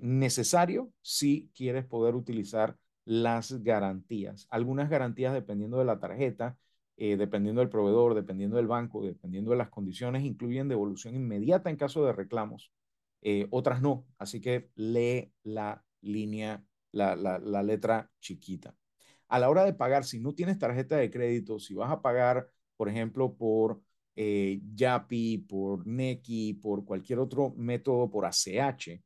necesario 0.00 0.90
si 1.02 1.50
quieres 1.54 1.84
poder 1.84 2.14
utilizar 2.14 2.78
las 3.04 3.62
garantías. 3.62 4.46
Algunas 4.48 4.88
garantías 4.88 5.34
dependiendo 5.34 5.78
de 5.78 5.84
la 5.84 6.00
tarjeta, 6.00 6.56
dependiendo 6.96 7.60
del 7.60 7.68
proveedor, 7.68 8.14
dependiendo 8.14 8.56
del 8.56 8.66
banco, 8.66 9.04
dependiendo 9.04 9.50
de 9.50 9.58
las 9.58 9.68
condiciones, 9.68 10.24
incluyen 10.24 10.68
devolución 10.68 11.14
inmediata 11.14 11.68
en 11.68 11.76
caso 11.76 12.02
de 12.06 12.14
reclamos. 12.14 12.72
otras 13.50 13.82
no. 13.82 14.06
Así 14.16 14.40
que 14.40 14.70
lee 14.74 15.34
la 15.42 15.84
línea, 16.00 16.64
la, 16.92 17.16
la, 17.16 17.62
letra 17.62 18.10
chiquita. 18.20 18.74
A 19.28 19.38
la 19.38 19.50
hora 19.50 19.64
de 19.64 19.74
pagar, 19.74 20.04
si 20.04 20.20
no 20.20 20.34
tienes 20.34 20.58
tarjeta 20.58 20.96
de 20.96 21.10
crédito, 21.10 21.58
si 21.58 21.74
vas 21.74 21.90
a 21.90 22.00
pagar, 22.02 22.48
por 22.76 22.88
ejemplo, 22.88 23.36
por 23.36 23.82
eh, 24.16 24.60
Yapi, 24.74 25.38
por 25.38 25.86
Neki, 25.86 26.54
por 26.54 26.84
cualquier 26.84 27.18
otro 27.18 27.54
método, 27.56 28.10
por 28.10 28.24
ACH, 28.24 29.00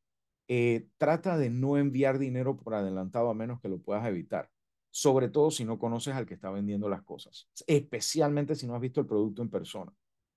eh, 0.49 0.89
trata 0.99 1.39
de 1.39 1.51
no 1.51 1.77
enviar 1.77 2.19
dinero 2.19 2.57
por 2.57 2.75
adelantado 2.75 3.31
a 3.31 3.35
menos 3.35 3.61
que 3.61 3.69
lo 3.69 3.81
puedas 3.81 4.07
evitar. 4.07 4.51
Sobre 4.91 5.29
todo 5.29 5.51
si 5.51 5.65
no 5.65 5.79
conoces 5.79 6.15
al 6.15 6.27
que 6.27 6.35
está 6.35 6.51
vendiendo 6.51 6.89
las 6.89 7.03
cosas, 7.03 7.49
especialmente 7.67 8.55
si 8.55 8.67
no 8.67 8.75
has 8.75 8.81
visto 8.81 9.01
el 9.01 9.07
producto 9.07 9.43
en 9.43 9.49
persona. 9.51 9.93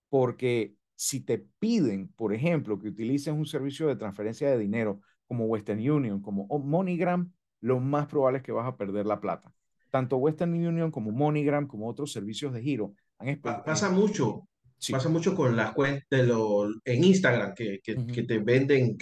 Porque 0.10 0.78
si 0.96 1.22
te 1.22 1.40
piden, 1.60 2.08
por 2.14 2.34
ejemplo, 2.34 2.80
que 2.80 2.88
utilices 2.88 3.34
un 3.34 3.46
servicio 3.46 3.88
de 3.88 3.98
transferencia 3.98 4.50
de 4.50 4.58
dinero 4.58 5.02
como 5.28 5.46
Western 5.46 5.80
Union, 5.80 6.22
como 6.22 6.48
MoneyGram, 6.48 7.32
lo 7.62 7.80
más 7.80 8.08
probable 8.08 8.40
es 8.40 8.44
que 8.44 8.52
vas 8.52 8.68
a 8.68 8.78
perder 8.78 9.06
la 9.06 9.20
plata. 9.20 9.52
Tanto 9.90 10.18
Western 10.18 10.54
Union 10.54 10.92
como 10.92 11.12
MoneyGram, 11.12 11.68
como 11.68 11.88
otros 11.88 12.12
servicios 12.12 12.54
de 12.54 12.62
giro, 12.62 12.94
han 13.18 13.40
Pasa 13.42 13.90
mucho, 13.90 14.48
Pasa 14.92 15.10
mucho 15.10 15.36
con 15.36 15.56
las 15.56 15.74
cuentas 15.74 16.28
en 16.84 17.04
Instagram, 17.04 17.54
que, 17.56 17.80
que, 17.82 18.06
que, 18.06 18.24
te 18.24 18.40
venden 18.40 18.98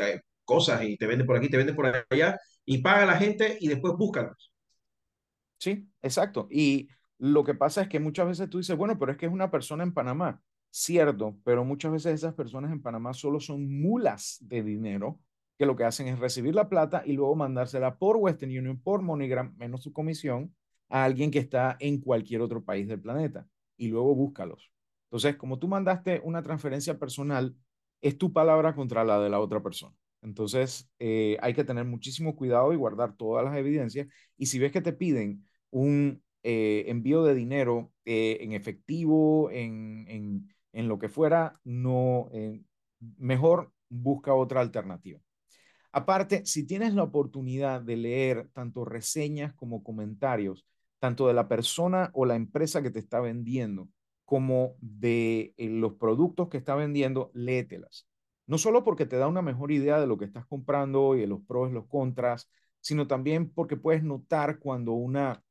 cosas 0.46 0.84
y 0.84 0.98
te 0.98 1.08
venden 1.08 1.27
por 1.27 1.36
aquí, 1.36 1.50
te 1.50 1.58
venden 1.58 1.75
por 1.75 2.06
allá, 2.10 2.39
y 2.65 2.77
paga 2.77 3.06
la 3.06 3.18
gente 3.18 3.58
y 3.60 3.68
después 3.68 3.96
búscalos. 3.98 4.53
Sí, 5.58 5.88
exacto. 6.01 6.48
Y 6.50 6.89
lo 7.18 7.44
que 7.44 7.53
pasa 7.53 7.82
es 7.82 7.89
que 7.89 8.00
muchas 8.00 8.27
veces 8.27 8.50
tú 8.50 8.60
dices, 8.60 8.77
bueno, 8.77 8.98
pero 8.98 9.12
es 9.12 9.18
que 9.18 9.25
es 9.25 9.32
una 9.32 9.51
persona 9.51 9.84
en 9.84 9.94
Panamá. 9.94 10.42
Cierto, 10.70 11.38
pero 11.44 11.63
muchas 11.63 11.92
veces 11.92 12.15
esas 12.15 12.34
personas 12.34 12.72
en 12.72 12.82
Panamá 12.82 13.13
solo 13.13 13.39
son 13.39 13.82
mulas 13.82 14.38
de 14.42 14.63
dinero 14.63 15.20
que 15.57 15.65
lo 15.65 15.75
que 15.75 15.83
hacen 15.83 16.07
es 16.07 16.19
recibir 16.19 16.55
la 16.55 16.69
plata 16.69 17.03
y 17.05 17.13
luego 17.13 17.36
mandársela 17.36 17.98
por 17.98 18.17
Western 18.17 18.57
Union, 18.57 18.79
por 18.81 19.01
MoneyGram, 19.01 19.55
menos 19.57 19.83
su 19.83 19.93
comisión, 19.93 20.55
a 20.89 21.03
alguien 21.03 21.31
que 21.31 21.39
está 21.39 21.77
en 21.79 22.00
cualquier 22.00 22.41
otro 22.41 22.63
país 22.63 22.88
del 22.88 23.01
planeta. 23.01 23.48
Y 23.77 23.88
luego 23.88 24.15
búscalos. 24.15 24.72
Entonces, 25.05 25.36
como 25.36 25.60
tú 25.60 25.67
mandaste 25.67 26.22
una 26.24 26.41
transferencia 26.41 26.98
personal, 26.98 27.55
es 28.01 28.17
tu 28.17 28.33
palabra 28.33 28.75
contra 28.75 29.03
la 29.03 29.19
de 29.19 29.29
la 29.29 29.39
otra 29.39 29.62
persona. 29.62 29.95
Entonces, 30.22 30.89
eh, 31.00 31.38
hay 31.41 31.53
que 31.53 31.63
tener 31.63 31.86
muchísimo 31.86 32.36
cuidado 32.36 32.74
y 32.74 32.77
guardar 32.77 33.15
todas 33.15 33.43
las 33.45 33.55
evidencias. 33.57 34.07
Y 34.38 34.48
si 34.48 34.60
ves 34.60 34.72
que 34.72 34.81
te 34.81 34.93
piden 34.93 35.45
un 35.69 36.24
eh, 36.43 36.86
envío 36.88 37.24
de 37.24 37.36
dinero 37.36 37.91
eh, 38.05 38.38
en 38.41 38.53
efectivo, 38.53 39.51
en, 39.51 40.05
en, 40.07 40.50
en, 40.72 40.88
lo 40.88 41.00
que 41.00 41.10
fuera, 41.10 41.60
no, 41.63 42.29
mejor 43.17 43.72
busca 43.89 44.33
otra 44.33 44.62
alternativa. 44.62 45.19
Aparte, 45.93 46.43
si 46.45 46.65
tienes 46.65 46.95
la 46.95 47.03
oportunidad 47.03 47.81
de 47.81 47.97
leer 47.97 48.50
tanto 48.53 48.83
reseñas 48.83 49.53
como 49.53 49.83
comentarios, 49.83 50.65
tanto 51.00 51.27
de 51.27 51.35
la 51.35 51.47
persona 51.47 52.09
o 52.13 52.25
la 52.25 52.35
empresa 52.35 52.81
que 52.81 52.89
te 52.89 53.00
está 53.00 53.19
vendiendo, 53.19 53.89
como 54.25 54.75
de 54.79 55.53
eh, 55.57 55.69
los 55.69 55.93
productos 55.93 56.50
que 56.50 56.57
está 56.57 56.73
vendiendo, 56.75 57.29
léetelas. 57.35 58.07
No 58.47 58.57
solo 58.57 58.83
porque 58.83 59.05
te 59.05 59.17
da 59.17 59.27
una 59.27 59.43
mejor 59.43 59.71
idea 59.71 60.00
de 60.00 60.07
lo 60.07 60.17
que 60.17 60.25
estás 60.25 60.47
comprando 60.47 61.15
y 61.15 61.21
de 61.21 61.27
los 61.27 61.41
pros 61.45 61.69
y 61.69 61.73
los 61.73 61.85
contras, 61.88 62.50
sino 62.81 63.07
también 63.07 63.51
porque 63.51 63.77
puedes 63.77 64.03
notar 64.03 64.57
cuando 64.59 64.93
una 64.93 65.43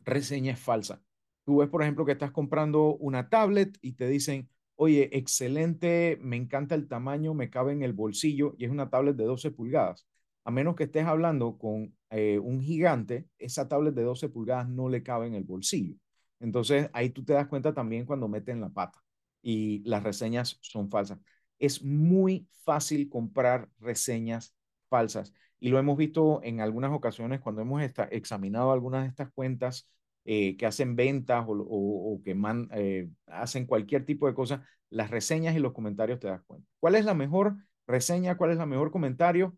reseña 0.00 0.52
es 0.52 0.60
falsa. 0.60 1.02
Tú 1.44 1.58
ves, 1.58 1.68
por 1.68 1.82
ejemplo, 1.82 2.04
que 2.06 2.12
estás 2.12 2.30
comprando 2.30 2.94
una 2.96 3.28
tablet 3.28 3.76
y 3.82 3.92
te 3.92 4.08
dicen, 4.08 4.48
oye, 4.76 5.16
excelente, 5.16 6.18
me 6.20 6.36
encanta 6.36 6.74
el 6.74 6.88
tamaño, 6.88 7.34
me 7.34 7.50
cabe 7.50 7.72
en 7.72 7.82
el 7.82 7.92
bolsillo 7.92 8.54
y 8.58 8.64
es 8.64 8.70
una 8.70 8.90
tablet 8.90 9.16
de 9.16 9.24
12 9.24 9.50
pulgadas. 9.50 10.06
A 10.44 10.50
menos 10.50 10.74
que 10.74 10.84
estés 10.84 11.06
hablando 11.06 11.56
con 11.58 11.94
eh, 12.10 12.38
un 12.38 12.60
gigante, 12.60 13.28
esa 13.38 13.68
tablet 13.68 13.94
de 13.94 14.02
12 14.02 14.28
pulgadas 14.28 14.68
no 14.68 14.88
le 14.88 15.02
cabe 15.02 15.26
en 15.26 15.34
el 15.34 15.44
bolsillo. 15.44 15.94
Entonces 16.40 16.90
ahí 16.92 17.10
tú 17.10 17.24
te 17.24 17.32
das 17.34 17.46
cuenta 17.46 17.72
también 17.72 18.04
cuando 18.06 18.28
meten 18.28 18.60
la 18.60 18.68
pata 18.70 18.98
y 19.42 19.82
las 19.88 20.02
reseñas 20.02 20.58
son 20.60 20.90
falsas. 20.90 21.20
Es 21.58 21.82
muy 21.84 22.48
fácil 22.64 23.08
comprar 23.08 23.68
reseñas 23.78 24.54
falsas 24.88 25.32
y 25.60 25.68
lo 25.68 25.78
hemos 25.78 25.96
visto 25.96 26.40
en 26.42 26.60
algunas 26.60 26.92
ocasiones 26.92 27.40
cuando 27.40 27.62
hemos 27.62 27.82
examinado 28.10 28.72
algunas 28.72 29.04
de 29.04 29.08
estas 29.10 29.30
cuentas 29.32 29.88
eh, 30.24 30.56
que 30.56 30.66
hacen 30.66 30.96
ventas 30.96 31.44
o, 31.48 32.20
que 32.24 32.36
eh, 32.74 33.08
hacen 33.26 33.66
cualquier 33.66 34.04
tipo 34.04 34.26
de 34.26 34.34
cosa, 34.34 34.66
las 34.90 35.10
reseñas 35.10 35.56
y 35.56 35.58
los 35.58 35.72
comentarios 35.72 36.20
te 36.20 36.28
das 36.28 36.42
cuenta. 36.46 36.68
¿Cuál 36.80 36.94
es 36.94 37.04
la 37.04 37.14
mejor 37.14 37.56
reseña? 37.86 38.36
¿Cuál 38.36 38.52
es 38.52 38.56
la 38.58 38.66
mejor 38.66 38.90
comentario? 38.90 39.56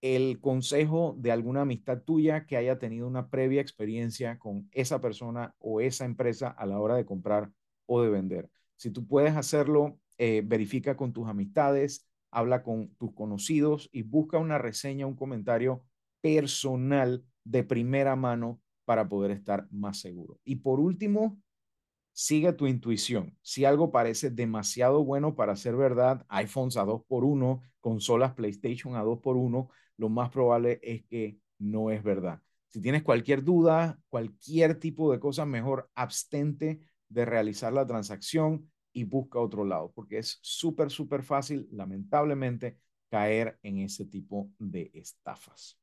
el 0.00 0.40
consejo 0.40 1.16
de 1.18 1.32
alguna 1.32 1.62
amistad 1.62 2.02
tuya 2.02 2.46
que 2.46 2.56
haya 2.56 2.78
tenido 2.78 3.06
una 3.06 3.28
previa 3.28 3.60
experiencia 3.60 4.38
con 4.38 4.68
esa 4.72 5.00
persona 5.00 5.54
o 5.58 5.80
esa 5.80 6.04
empresa 6.04 6.48
a 6.48 6.66
la 6.66 6.78
hora 6.78 6.96
de 6.96 7.06
comprar 7.06 7.50
o 7.86 8.02
de 8.02 8.10
vender. 8.10 8.50
Si 8.76 8.90
tú 8.90 9.06
puedes 9.06 9.36
hacerlo, 9.36 9.98
eh, 10.18 10.42
verifica 10.44 10.96
con 10.96 11.12
tus 11.12 11.28
amistades, 11.28 12.06
habla 12.30 12.62
con 12.62 12.94
tus 12.96 13.14
conocidos 13.14 13.88
y 13.92 14.02
busca 14.02 14.38
una 14.38 14.58
reseña, 14.58 15.06
un 15.06 15.16
comentario 15.16 15.84
personal 16.20 17.24
de 17.44 17.64
primera 17.64 18.16
mano 18.16 18.60
para 18.86 19.06
poder 19.06 19.32
estar 19.32 19.68
más 19.70 20.00
seguro. 20.00 20.40
Y 20.44 20.56
por 20.56 20.80
último, 20.80 21.38
sigue 22.12 22.54
tu 22.54 22.66
intuición. 22.66 23.36
Si 23.42 23.66
algo 23.66 23.92
parece 23.92 24.30
demasiado 24.30 25.04
bueno 25.04 25.36
para 25.36 25.54
ser 25.56 25.76
verdad, 25.76 26.24
iPhones 26.30 26.78
a 26.78 26.84
2 26.84 27.02
por 27.06 27.24
1 27.24 27.60
consolas 27.80 28.32
PlayStation 28.32 28.96
a 28.96 29.02
2 29.02 29.18
por 29.20 29.36
1 29.36 29.68
lo 29.98 30.08
más 30.08 30.30
probable 30.30 30.80
es 30.82 31.04
que 31.04 31.38
no 31.58 31.90
es 31.90 32.02
verdad. 32.02 32.40
Si 32.68 32.80
tienes 32.80 33.02
cualquier 33.02 33.44
duda, 33.44 33.98
cualquier 34.08 34.78
tipo 34.78 35.12
de 35.12 35.20
cosa, 35.20 35.44
mejor 35.46 35.90
abstente 35.94 36.80
de 37.08 37.24
realizar 37.24 37.72
la 37.72 37.86
transacción 37.86 38.70
y 38.92 39.04
busca 39.04 39.38
otro 39.38 39.64
lado, 39.64 39.92
porque 39.94 40.18
es 40.18 40.38
súper, 40.42 40.90
súper 40.90 41.22
fácil, 41.22 41.68
lamentablemente, 41.70 42.78
caer 43.10 43.58
en 43.62 43.78
ese 43.78 44.06
tipo 44.06 44.50
de 44.58 44.90
estafas. 44.94 45.78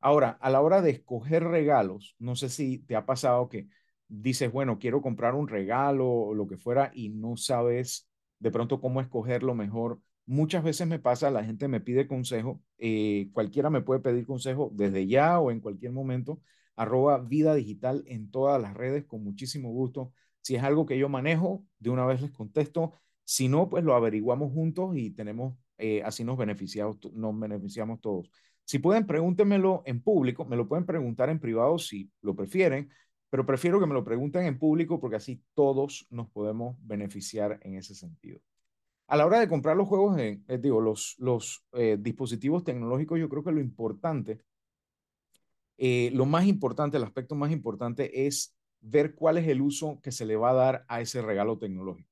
Ahora, 0.00 0.30
a 0.40 0.50
la 0.50 0.60
hora 0.62 0.80
de 0.82 0.90
escoger 0.90 1.44
regalos, 1.44 2.16
no 2.18 2.36
sé 2.36 2.48
si 2.48 2.78
te 2.78 2.96
ha 2.96 3.04
pasado 3.06 3.48
que 3.48 3.68
dices, 4.08 4.50
bueno, 4.52 4.78
quiero 4.78 5.02
comprar 5.02 5.34
un 5.34 5.48
regalo 5.48 6.08
o 6.08 6.34
lo 6.34 6.46
que 6.46 6.56
fuera 6.56 6.90
y 6.94 7.10
no 7.10 7.36
sabes 7.36 8.08
de 8.38 8.50
pronto 8.50 8.80
cómo 8.80 9.00
escogerlo 9.00 9.54
mejor. 9.54 10.00
Muchas 10.26 10.64
veces 10.64 10.86
me 10.86 10.98
pasa, 10.98 11.30
la 11.30 11.44
gente 11.44 11.68
me 11.68 11.80
pide 11.80 12.06
consejo, 12.06 12.62
eh, 12.78 13.28
cualquiera 13.32 13.68
me 13.70 13.82
puede 13.82 14.00
pedir 14.00 14.26
consejo 14.26 14.70
desde 14.72 15.06
ya 15.06 15.38
o 15.40 15.50
en 15.50 15.60
cualquier 15.60 15.92
momento, 15.92 16.40
arroba 16.76 17.18
vida 17.18 17.54
digital 17.54 18.02
en 18.06 18.30
todas 18.30 18.60
las 18.60 18.74
redes 18.74 19.04
con 19.04 19.22
muchísimo 19.24 19.70
gusto. 19.70 20.12
Si 20.40 20.54
es 20.56 20.62
algo 20.62 20.86
que 20.86 20.98
yo 20.98 21.08
manejo, 21.08 21.64
de 21.78 21.90
una 21.90 22.06
vez 22.06 22.22
les 22.22 22.30
contesto. 22.30 22.94
Si 23.24 23.48
no, 23.48 23.68
pues 23.68 23.84
lo 23.84 23.94
averiguamos 23.94 24.52
juntos 24.52 24.96
y 24.96 25.10
tenemos, 25.10 25.56
eh, 25.78 26.02
así 26.04 26.24
nos 26.24 26.38
beneficiamos, 26.38 26.98
nos 27.12 27.38
beneficiamos 27.38 28.00
todos. 28.00 28.30
Si 28.70 28.78
pueden, 28.78 29.04
pregúntenmelo 29.04 29.82
en 29.84 30.00
público, 30.00 30.44
me 30.44 30.54
lo 30.54 30.68
pueden 30.68 30.86
preguntar 30.86 31.28
en 31.28 31.40
privado 31.40 31.76
si 31.76 32.08
lo 32.22 32.36
prefieren, 32.36 32.88
pero 33.28 33.44
prefiero 33.44 33.80
que 33.80 33.86
me 33.86 33.94
lo 33.94 34.04
pregunten 34.04 34.44
en 34.44 34.60
público 34.60 35.00
porque 35.00 35.16
así 35.16 35.42
todos 35.54 36.06
nos 36.08 36.30
podemos 36.30 36.76
beneficiar 36.78 37.58
en 37.62 37.74
ese 37.74 37.96
sentido. 37.96 38.38
A 39.08 39.16
la 39.16 39.26
hora 39.26 39.40
de 39.40 39.48
comprar 39.48 39.76
los 39.76 39.88
juegos, 39.88 40.16
eh, 40.20 40.40
digo, 40.60 40.80
los, 40.80 41.16
los 41.18 41.64
eh, 41.72 41.96
dispositivos 41.98 42.62
tecnológicos, 42.62 43.18
yo 43.18 43.28
creo 43.28 43.42
que 43.42 43.50
lo 43.50 43.60
importante, 43.60 44.40
eh, 45.76 46.12
lo 46.14 46.24
más 46.24 46.46
importante, 46.46 46.96
el 46.96 47.02
aspecto 47.02 47.34
más 47.34 47.50
importante 47.50 48.24
es 48.24 48.54
ver 48.78 49.16
cuál 49.16 49.38
es 49.38 49.48
el 49.48 49.62
uso 49.62 49.98
que 50.00 50.12
se 50.12 50.24
le 50.24 50.36
va 50.36 50.50
a 50.50 50.54
dar 50.54 50.84
a 50.86 51.00
ese 51.00 51.22
regalo 51.22 51.58
tecnológico. 51.58 52.08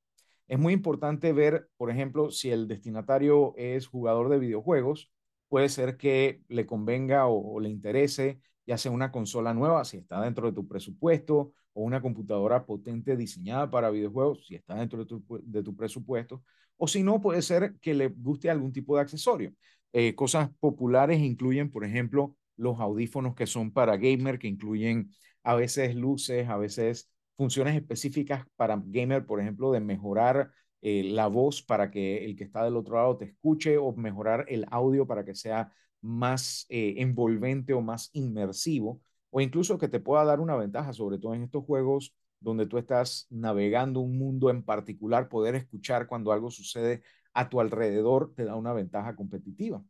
Es 0.49 0.59
muy 0.59 0.73
importante 0.73 1.33
ver, 1.33 1.69
por 1.77 1.89
ejemplo, 1.89 2.33
si 2.33 2.51
el 2.51 2.67
destinatario 2.67 3.55
es 3.57 3.87
jugador 3.87 4.29
de 4.29 4.41
videojuegos, 4.41 5.13
puede 5.49 5.69
ser 5.69 5.97
que 5.97 6.43
le 6.49 6.67
convenga 6.67 7.27
o, 7.27 7.61
le 7.61 7.69
interese 7.69 8.41
ya 8.67 8.77
sea 8.77 8.93
una 8.93 9.11
consola 9.11 9.55
nueva, 9.55 9.85
si 9.87 9.97
está 9.97 10.21
dentro 10.21 10.47
de 10.47 10.53
tu 10.53 10.69
presupuesto, 10.69 11.53
o 11.73 11.83
una 11.83 12.03
computadora 12.03 12.67
potente 12.67 13.17
diseñada 13.17 13.71
para 13.71 13.89
videojuegos, 13.89 14.47
si 14.47 14.57
está 14.57 14.75
dentro 14.75 14.99
de 14.99 15.07
tu, 15.07 15.25
de 15.43 15.63
tu 15.63 15.75
presupuesto, 15.75 16.43
o 16.77 16.87
si 16.87 17.03
no, 17.03 17.21
puede 17.21 17.43
ser 17.43 17.77
que 17.81 17.95
le 17.95 18.09
guste 18.09 18.51
algún 18.51 18.73
tipo 18.73 18.95
de 18.97 19.03
accesorio. 19.03 19.53
Eh, 19.93 20.15
cosas 20.15 20.51
populares 20.61 21.19
incluyen, 21.21 21.71
por 21.71 21.85
ejemplo, 21.85 22.37
los 22.57 22.79
audífonos 22.81 23.35
que 23.35 23.47
son 23.47 23.73
para 23.73 23.97
gamer, 23.97 24.39
que 24.39 24.49
incluyen 24.49 25.11
a 25.43 25.55
veces 25.55 25.95
luces, 25.95 26.49
a 26.49 26.57
veces 26.57 27.11
funciones 27.37 27.75
específicas 27.75 28.45
para 28.57 28.81
gamer, 28.85 29.25
por 29.27 29.41
ejemplo, 29.41 29.73
de 29.73 29.81
mejorar 29.81 30.51
eh, 30.83 31.03
la 31.05 31.27
voz 31.27 31.63
para 31.63 31.91
que 31.91 32.25
el 32.25 32.37
que 32.37 32.45
está 32.45 32.65
del 32.65 32.77
otro 32.77 32.97
lado 32.97 33.17
te 33.17 33.27
escuche 33.27 33.79
o 33.79 33.93
mejorar 33.95 34.45
el 34.49 34.67
audio 34.71 35.07
para 35.07 35.25
que 35.25 35.35
sea 35.35 35.73
más 36.01 36.67
eh, 36.69 36.95
envolvente 36.99 37.73
o 37.73 37.81
más 37.81 38.11
inmersivo 38.13 39.01
o 39.31 39.41
incluso 39.41 39.79
que 39.79 39.89
te 39.89 40.01
pueda 40.01 40.25
dar 40.25 40.41
una 40.41 40.57
ventaja, 40.57 40.93
sobre 40.93 41.19
todo 41.19 41.35
en 41.35 41.43
estos 41.43 41.65
juegos 41.65 42.15
donde 42.41 42.67
tú 42.67 42.79
estás 42.79 43.27
navegando 43.31 44.01
un 44.01 44.19
mundo 44.19 44.51
en 44.51 44.63
particular, 44.63 45.29
poder 45.29 45.55
escuchar 45.55 46.07
cuando 46.07 46.33
algo 46.33 46.51
sucede 46.51 47.03
a 47.35 47.49
tu 47.49 47.61
alrededor 47.61 48.33
te 48.35 48.45
da 48.45 48.55
una 48.57 48.73
ventaja 48.73 49.17
competitiva. 49.17 49.83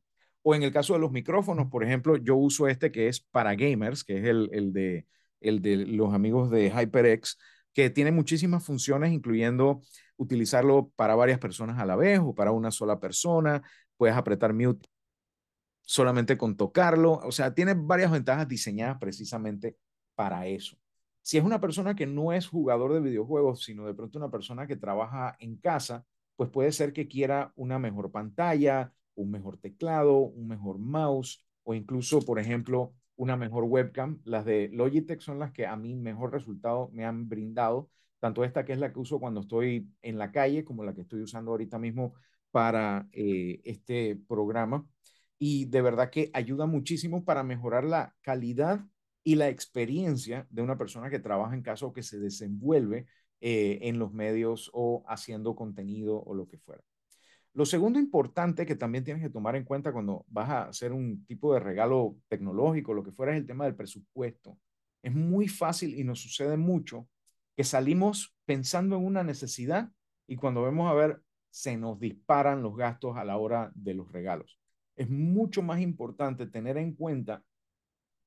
O 0.43 0.55
en 0.55 0.63
el 0.63 0.73
caso 0.73 0.95
de 0.95 1.01
los 1.01 1.13
micrófonos, 1.13 1.69
por 1.69 1.85
ejemplo, 1.85 2.17
yo 2.17 2.37
uso 2.37 2.69
este 2.69 2.91
que 2.91 3.09
es 3.09 3.21
para 3.21 3.55
gamers, 3.55 4.05
que 4.05 4.19
es 4.19 4.25
el, 4.25 4.49
el 4.53 4.73
de, 4.73 5.07
el 5.41 5.61
de 5.61 5.77
los 5.77 6.15
amigos 6.15 6.51
de 6.51 6.71
HyperX, 6.71 7.39
que 7.79 7.91
tiene 7.91 8.11
muchísimas 8.11 8.65
funciones, 8.65 9.13
incluyendo 9.13 9.83
utilizarlo 10.17 10.91
para 10.97 11.15
varias 11.15 11.39
personas 11.39 11.79
a 11.79 11.87
la 11.87 11.95
vez 11.95 12.19
o 12.19 12.35
para 12.35 12.51
una 12.51 12.73
sola 12.73 12.99
persona. 12.99 13.63
Puedes 13.97 14.17
apretar 14.17 14.53
mute 14.53 14.89
solamente 15.83 16.37
con 16.37 16.57
tocarlo. 16.57 17.21
O 17.23 17.31
sea, 17.31 17.55
tiene 17.55 17.75
varias 17.75 18.11
ventajas 18.11 18.49
diseñadas 18.49 18.99
precisamente 18.99 19.77
para 20.17 20.49
eso. 20.49 20.77
Si 21.23 21.39
es 21.39 21.45
una 21.45 21.61
persona 21.61 21.95
que 21.95 22.05
no 22.05 22.33
es 22.33 22.49
jugador 22.49 22.95
de 22.95 23.01
videojuegos, 23.01 23.63
sino 23.63 23.87
de 23.87 23.95
pronto 23.95 24.19
una 24.19 24.29
persona 24.29 24.67
que 24.67 24.75
trabaja 24.75 25.37
en 25.39 25.57
casa, 25.59 26.05
pues 26.35 26.51
puede 26.51 26.73
ser 26.73 26.93
que 26.93 27.07
quiera 27.07 27.53
una 27.55 27.79
mejor 27.79 28.11
pantalla, 28.11 28.93
un 29.15 29.31
mejor 29.31 29.57
teclado, 29.57 30.19
un 30.19 30.49
mejor 30.49 30.81
mouse 30.81 31.47
o 31.63 31.75
incluso, 31.75 32.23
por 32.23 32.41
ejemplo, 32.41 32.93
una 33.19 33.37
mejor 33.37 33.65
webcam. 33.65 34.21
Las 34.25 34.45
de 34.47 34.71
Logitech 34.73 35.21
son 35.21 35.39
las 35.39 35.53
que 35.53 35.67
a 35.67 35.77
mí 35.77 35.95
mejor 35.97 36.33
resultado 36.33 36.89
me 36.93 37.05
han 37.05 37.29
brindado, 37.29 37.91
tanto 38.21 38.45
esta 38.45 38.65
que 38.65 38.73
es 38.73 38.79
la 38.79 38.93
que 38.93 39.01
uso 39.01 39.21
cuando 39.21 39.41
estoy 39.41 39.91
en 40.03 40.19
la 40.19 40.33
calle 40.33 40.65
como 40.65 40.85
la 40.85 40.95
que 40.95 41.03
estoy 41.03 41.23
usando 41.23 41.51
ahorita 41.51 41.79
mismo 41.79 42.15
para 42.51 43.09
eh, 43.13 43.61
este 43.65 44.17
programa. 44.29 44.87
Y 45.39 45.67
de 45.67 45.83
verdad 45.83 46.11
que 46.11 46.31
ayuda 46.33 46.67
muchísimo 46.67 47.25
para 47.25 47.45
mejorar 47.45 47.85
la 47.85 48.15
calidad 48.23 48.81
y 49.23 49.35
la 49.35 49.49
experiencia 49.49 50.47
de 50.51 50.63
una 50.63 50.79
persona 50.79 51.11
que 51.11 51.19
trabaja 51.19 51.55
en 51.55 51.63
casa 51.63 51.87
o 51.87 51.93
que 51.93 52.03
se 52.03 52.19
desenvuelve 52.19 53.07
eh, 53.41 53.79
en 53.83 53.99
los 53.99 54.13
medios 54.13 54.71
o 54.73 55.05
haciendo 55.09 55.55
contenido 55.55 56.23
o 56.23 56.35
lo 56.35 56.49
que 56.49 56.59
fuera. 56.59 56.83
Lo 57.59 57.67
segundo 57.67 57.99
importante 57.99 58.65
que 58.65 58.77
también 58.77 59.03
tienes 59.03 59.21
que 59.21 59.31
tomar 59.31 59.57
en 59.57 59.65
cuenta 59.65 59.93
cuando 59.93 60.25
vas 60.29 60.49
a 60.49 60.63
hacer 60.69 60.93
un 60.93 61.27
tipo 61.27 61.53
de 61.53 61.59
regalo 61.59 62.17
tecnológico, 62.29 62.95
lo 62.95 63.03
que 63.03 63.11
fuera, 63.11 63.33
es 63.33 63.39
el 63.39 63.49
tema 63.49 63.65
del 63.65 63.75
presupuesto. 63.75 64.57
Es 65.03 65.13
muy 65.13 65.49
fácil 65.49 65.99
y 65.99 66.05
nos 66.05 66.21
sucede 66.21 66.57
mucho 66.57 67.09
que 67.57 67.65
salimos 67.65 68.33
pensando 68.45 68.97
en 68.97 69.05
una 69.05 69.25
necesidad 69.25 69.91
y 70.29 70.37
cuando 70.37 70.63
vemos 70.63 70.89
a 70.89 70.95
ver, 70.95 71.21
se 71.51 71.77
nos 71.77 71.99
disparan 71.99 72.63
los 72.63 72.77
gastos 72.77 73.17
a 73.17 73.25
la 73.25 73.39
hora 73.39 73.73
de 73.75 73.95
los 73.95 74.13
regalos. 74.13 74.61
Es 74.95 75.11
mucho 75.11 75.61
más 75.61 75.81
importante 75.81 76.47
tener 76.47 76.77
en 76.77 76.95
cuenta 76.95 77.43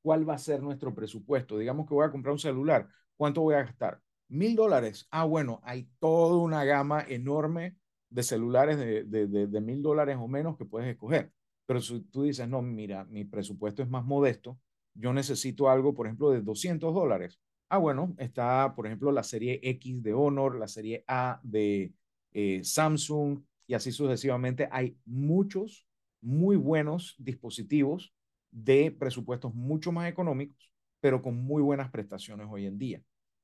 cuál 0.01 0.29
va 0.29 0.33
a 0.33 0.39
ser 0.39 0.61
nuestro 0.61 0.93
presupuesto. 0.93 1.57
Digamos 1.57 1.87
que 1.87 1.93
voy 1.93 2.05
a 2.05 2.11
comprar 2.11 2.33
un 2.33 2.39
celular, 2.39 2.89
¿cuánto 3.15 3.39
voy 3.39 3.55
a 3.55 3.63
gastar? 3.63 4.01
Mil 4.27 4.57
dólares. 4.57 5.07
Ah, 5.09 5.23
bueno, 5.23 5.61
hay 5.63 5.89
toda 5.99 6.35
una 6.35 6.65
gama 6.65 7.05
enorme 7.07 7.77
de 8.11 8.23
celulares 8.23 8.77
de, 8.77 9.03
de, 9.05 9.61
mil 9.61 9.81
dólares 9.81 10.17
o 10.19 10.27
menos 10.27 10.57
que 10.57 10.65
puedes 10.65 10.89
escoger. 10.89 11.31
Pero 11.65 11.81
si 11.81 12.01
tú 12.01 12.23
dices, 12.23 12.47
no, 12.47 12.61
mira, 12.61 13.05
mi 13.05 13.23
presupuesto 13.25 13.81
es 13.81 13.89
más 13.89 14.05
modesto, 14.05 14.59
yo 14.93 15.13
necesito 15.13 15.69
algo, 15.69 15.93
por 15.93 16.05
ejemplo, 16.05 16.29
de 16.31 16.41
200 16.41 16.93
dólares. 16.93 17.39
Ah, 17.69 17.77
bueno, 17.77 18.13
está, 18.17 18.73
por 18.75 18.85
ejemplo, 18.85 19.11
la 19.13 19.23
serie 19.23 19.61
X 19.63 20.03
de 20.03 20.13
Honor, 20.13 20.59
la 20.59 20.67
serie 20.67 21.05
A 21.07 21.39
de 21.43 21.93
eh, 22.33 22.61
Samsung 22.63 23.41
y 23.65 23.73
así 23.73 23.93
sucesivamente. 23.93 24.67
Hay 24.71 24.97
muchos 25.05 25.87
muy 26.19 26.57
buenos 26.57 27.15
dispositivos 27.17 28.13
de 28.51 28.91
presupuestos 28.91 29.55
mucho 29.55 29.93
más 29.93 30.09
económicos, 30.09 30.73
pero 30.99 31.21
con 31.21 31.41
muy 31.41 31.61
buenas 31.61 31.89
prestaciones 31.89 32.47
hoy 32.49 32.65
en 32.65 32.77
día. 32.77 33.01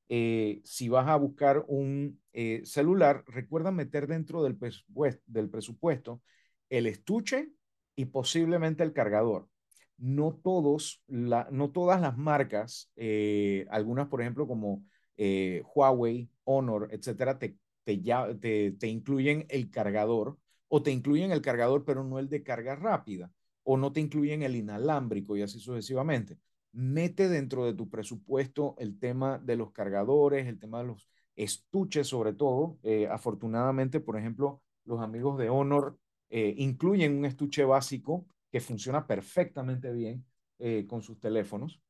Eh, 0.10 0.62
si 0.64 0.88
vas 0.90 1.08
a 1.08 1.16
buscar 1.18 1.66
un 1.68 2.22
eh, 2.34 2.62
celular, 2.64 3.24
recuerda 3.28 3.72
meter 3.72 4.08
dentro 4.08 4.44
del, 4.44 4.58
presupuesto, 4.58 6.22
el 6.70 6.88
estuche 6.88 7.50
y 7.96 8.06
posiblemente 8.06 8.84
el 8.84 8.94
cargador. 8.94 9.50
No, 9.98 10.40
todos 10.44 11.02
no 11.08 11.72
todas 11.72 12.00
las 12.00 12.18
marcas, 12.18 12.92
eh, 12.96 13.66
algunas 13.70 14.08
por 14.08 14.22
ejemplo 14.22 14.48
como 14.48 14.86
Huawei, 15.18 16.30
Honor, 16.44 16.90
etcétera, 16.92 17.40
te, 17.40 17.58
te, 17.84 17.98
te, 18.40 18.72
te 18.74 18.88
incluyen 18.88 19.46
el 19.50 19.72
cargador 19.72 20.38
o 20.68 20.84
te 20.84 20.92
incluyen 20.92 21.32
el 21.32 21.42
cargador 21.42 21.84
pero 21.84 22.04
no 22.04 22.20
el 22.20 22.30
de 22.30 22.44
carga 22.44 22.76
rápida 22.76 23.32
o 23.64 23.76
no 23.76 23.92
te 23.92 24.00
incluyen 24.00 24.44
el 24.44 24.56
inalámbrico 24.56 25.36
y 25.36 25.42
así 25.42 25.60
sucesivamente 25.60 26.38
mete 26.78 27.28
dentro 27.28 27.66
de 27.66 27.74
tu 27.74 27.90
presupuesto 27.90 28.76
el 28.78 29.00
tema 29.00 29.40
de 29.40 29.56
los 29.56 29.72
cargadores, 29.72 30.48
el 30.48 30.60
tema 30.60 30.80
de 30.80 30.86
los 30.86 31.10
estuches 31.36 32.08
sobre 32.08 32.34
todo. 32.34 32.78
Eh, 32.84 33.08
afortunadamente, 33.08 34.00
por 34.00 34.18
ejemplo, 34.18 34.62
los 34.86 35.02
amigos 35.02 35.40
de 35.40 35.50
Honor 35.50 35.98
eh, 36.30 36.54
incluyen 36.58 37.18
un 37.18 37.26
estuche 37.26 37.64
básico 37.64 38.28
que 38.52 38.60
funciona 38.60 39.08
perfectamente 39.08 39.92
bien 39.92 40.24
eh, 40.60 40.86
con 40.88 41.02
sus 41.02 41.20
teléfonos, 41.20 41.82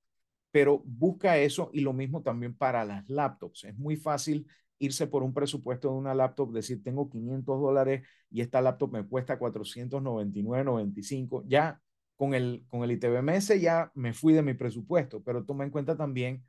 pero 0.51 0.81
busca 0.85 1.37
eso 1.37 1.69
y 1.73 1.81
lo 1.81 1.91
mismo 1.91 2.21
también 2.21 2.55
para 2.55 2.85
las 2.85 3.09
laptops. 3.09 3.65
Es 3.65 3.77
muy 3.77 3.97
fácil 3.97 4.47
irse 4.79 5.07
por 5.07 5.21
un 5.21 5.33
presupuesto 5.33 5.89
de 5.89 5.95
una 5.95 6.15
laptop, 6.15 6.53
decir, 6.53 6.81
tengo 6.81 7.09
500 7.09 7.59
dólares 7.59 8.07
y 8.29 8.41
esta 8.41 8.61
laptop 8.61 8.93
me 8.93 9.05
cuesta 9.05 9.37
499.95, 9.37 11.43
ya 11.45 11.81
con 12.17 12.33
el, 12.33 12.65
con 12.69 12.83
el 12.83 12.91
ITBMS 12.91 13.59
ya 13.61 13.91
me 13.95 14.13
fui 14.13 14.33
de 14.33 14.43
mi 14.43 14.53
presupuesto, 14.53 15.21
pero 15.23 15.45
toma 15.45 15.63
en 15.63 15.71
cuenta 15.71 15.95
también 15.95 16.43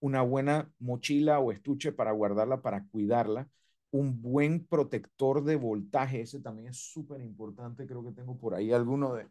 una 0.00 0.22
buena 0.22 0.70
mochila 0.78 1.40
o 1.40 1.50
estuche 1.52 1.92
para 1.92 2.12
guardarla, 2.12 2.62
para 2.62 2.84
cuidarla, 2.86 3.48
un 3.90 4.20
buen 4.20 4.66
protector 4.66 5.42
de 5.44 5.56
voltaje, 5.56 6.20
ese 6.22 6.40
también 6.40 6.68
es 6.68 6.78
súper 6.78 7.20
importante, 7.22 7.86
creo 7.86 8.04
que 8.04 8.12
tengo 8.12 8.38
por 8.38 8.54
ahí 8.54 8.72
alguno 8.72 9.14
de, 9.14 9.28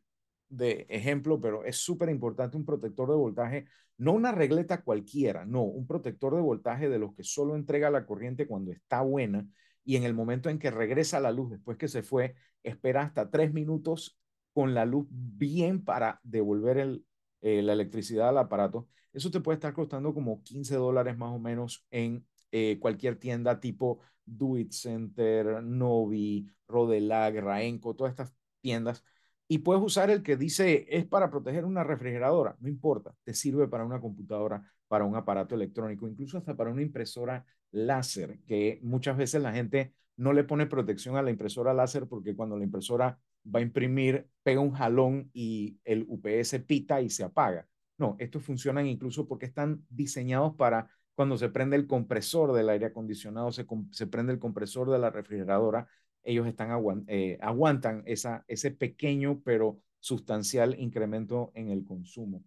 de 0.50 0.86
ejemplo, 0.90 1.40
pero 1.40 1.64
es 1.66 1.78
súper 1.78 2.10
importante 2.10 2.58
un 2.58 2.66
protector 2.66 3.10
de 3.10 3.16
voltaje, 3.16 3.66
no 3.98 4.14
una 4.14 4.32
regleta 4.32 4.82
cualquiera, 4.84 5.46
no, 5.46 5.64
un 5.64 5.86
protector 5.86 6.36
de 6.36 6.42
voltaje 6.42 6.90
de 6.90 7.00
los 7.00 7.14
que 7.14 7.24
solo 7.24 7.56
entrega 7.56 7.90
la 7.92 8.06
corriente 8.06 8.48
cuando 8.48 8.72
está 8.72 9.02
buena 9.02 9.48
y 9.84 9.98
en 9.98 10.04
el 10.04 10.14
momento 10.14 10.50
en 10.50 10.60
que 10.60 10.72
regresa 10.72 11.20
la 11.20 11.32
luz 11.32 11.52
después 11.52 11.78
que 11.78 11.88
se 11.88 12.04
fue, 12.04 12.36
espera 12.64 13.04
hasta 13.04 13.30
tres 13.30 13.54
minutos 13.54 14.18
con 14.54 14.74
la 14.74 14.86
luz 14.86 15.08
bien 15.10 15.84
para 15.84 16.20
devolver 16.24 16.78
el, 16.78 17.06
eh, 17.42 17.62
la 17.62 17.74
electricidad 17.74 18.30
al 18.30 18.38
aparato. 18.38 18.88
Eso 19.12 19.32
te 19.32 19.42
puede 19.42 19.56
estar 19.56 19.74
costando 19.74 20.14
como 20.14 20.42
15 20.44 20.76
dólares 20.76 21.18
más 21.18 21.34
o 21.34 21.40
menos 21.40 21.86
en 21.92 22.26
eh, 22.52 22.78
cualquier 22.80 23.18
tienda 23.18 23.60
tipo 23.60 24.00
Do 24.26 24.58
It 24.58 24.72
Center, 24.72 25.62
Novi, 25.64 26.48
Rodelag, 26.68 27.40
Raenco, 27.44 27.96
todas 27.96 28.12
estas 28.12 28.34
tiendas. 28.62 29.04
Y 29.48 29.60
puedes 29.60 29.84
usar 29.84 30.10
el 30.10 30.24
que 30.24 30.38
dice 30.38 30.86
es 30.90 31.06
para 31.06 31.30
proteger 31.30 31.66
una 31.66 31.84
refrigeradora, 31.84 32.56
no 32.60 32.70
importa, 32.70 33.14
te 33.24 33.34
sirve 33.34 33.68
para 33.68 33.86
una 33.86 34.00
computadora, 34.00 34.64
para 34.88 35.04
un 35.04 35.16
aparato 35.16 35.56
electrónico, 35.56 36.08
incluso 36.08 36.38
hasta 36.38 36.56
para 36.56 36.72
una 36.72 36.82
impresora 36.82 37.46
láser, 37.72 38.40
que 38.48 38.80
muchas 38.84 39.18
veces 39.18 39.42
la 39.42 39.52
gente 39.52 39.94
no 40.16 40.32
le 40.34 40.44
pone 40.44 40.66
protección 40.68 41.18
a 41.18 41.22
la 41.22 41.32
impresora 41.32 41.74
láser 41.74 42.08
porque 42.08 42.36
cuando 42.36 42.58
la 42.58 42.64
impresora 42.64 43.20
va 43.44 43.60
a 43.60 43.64
imprimir, 43.64 44.28
pega 44.44 44.62
un 44.62 44.72
jalón 44.72 45.30
y 45.34 45.78
el 45.84 46.06
UPS 46.08 46.60
pita 46.66 47.02
y 47.02 47.10
se 47.10 47.24
apaga. 47.24 47.68
No, 47.98 48.16
estos 48.20 48.44
funcionan 48.44 48.88
incluso 48.88 49.28
porque 49.28 49.46
están 49.46 49.86
diseñados 49.90 50.56
para 50.56 50.90
cuando 51.16 51.38
se 51.38 51.50
prende 51.50 51.76
el 51.76 51.88
compresor 51.88 52.54
del 52.54 52.70
aire 52.70 52.88
acondicionado, 52.88 53.52
se, 53.52 53.66
se 53.92 54.08
prende 54.08 54.34
el 54.34 54.40
compresor 54.40 54.90
de 54.90 54.98
la 54.98 55.12
refrigeradora, 55.12 55.88
ellos 56.24 56.48
están 56.48 56.70
eh, 57.08 57.38
aguantan 57.42 58.04
esa, 58.06 58.44
ese 58.48 58.72
pequeño 58.72 59.42
pero 59.44 59.80
sustancial 60.00 60.80
incremento 60.80 61.52
en 61.54 61.70
el 61.70 61.86
consumo. 61.86 62.44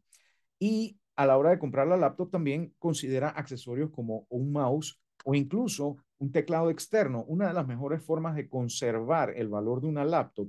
Y 0.59 0.99
a 1.15 1.27
la 1.27 1.37
hora 1.39 1.51
de 1.51 1.59
comprar 1.59 1.87
la 1.87 1.97
laptop 1.97 2.31
también 2.31 2.75
considera 2.79 3.29
accesorios 3.29 3.91
como 3.91 4.27
un 4.29 4.53
mouse 4.53 5.01
o 5.25 5.35
incluso 5.35 5.97
un 6.19 6.33
teclado 6.33 6.71
externo. 6.71 7.25
Una 7.25 7.49
de 7.49 7.55
las 7.55 7.67
mejores 7.67 8.03
formas 8.03 8.35
de 8.35 8.49
conservar 8.49 9.33
el 9.37 9.49
valor 9.49 9.81
de 9.81 9.89
una 9.89 10.05
laptop 10.05 10.49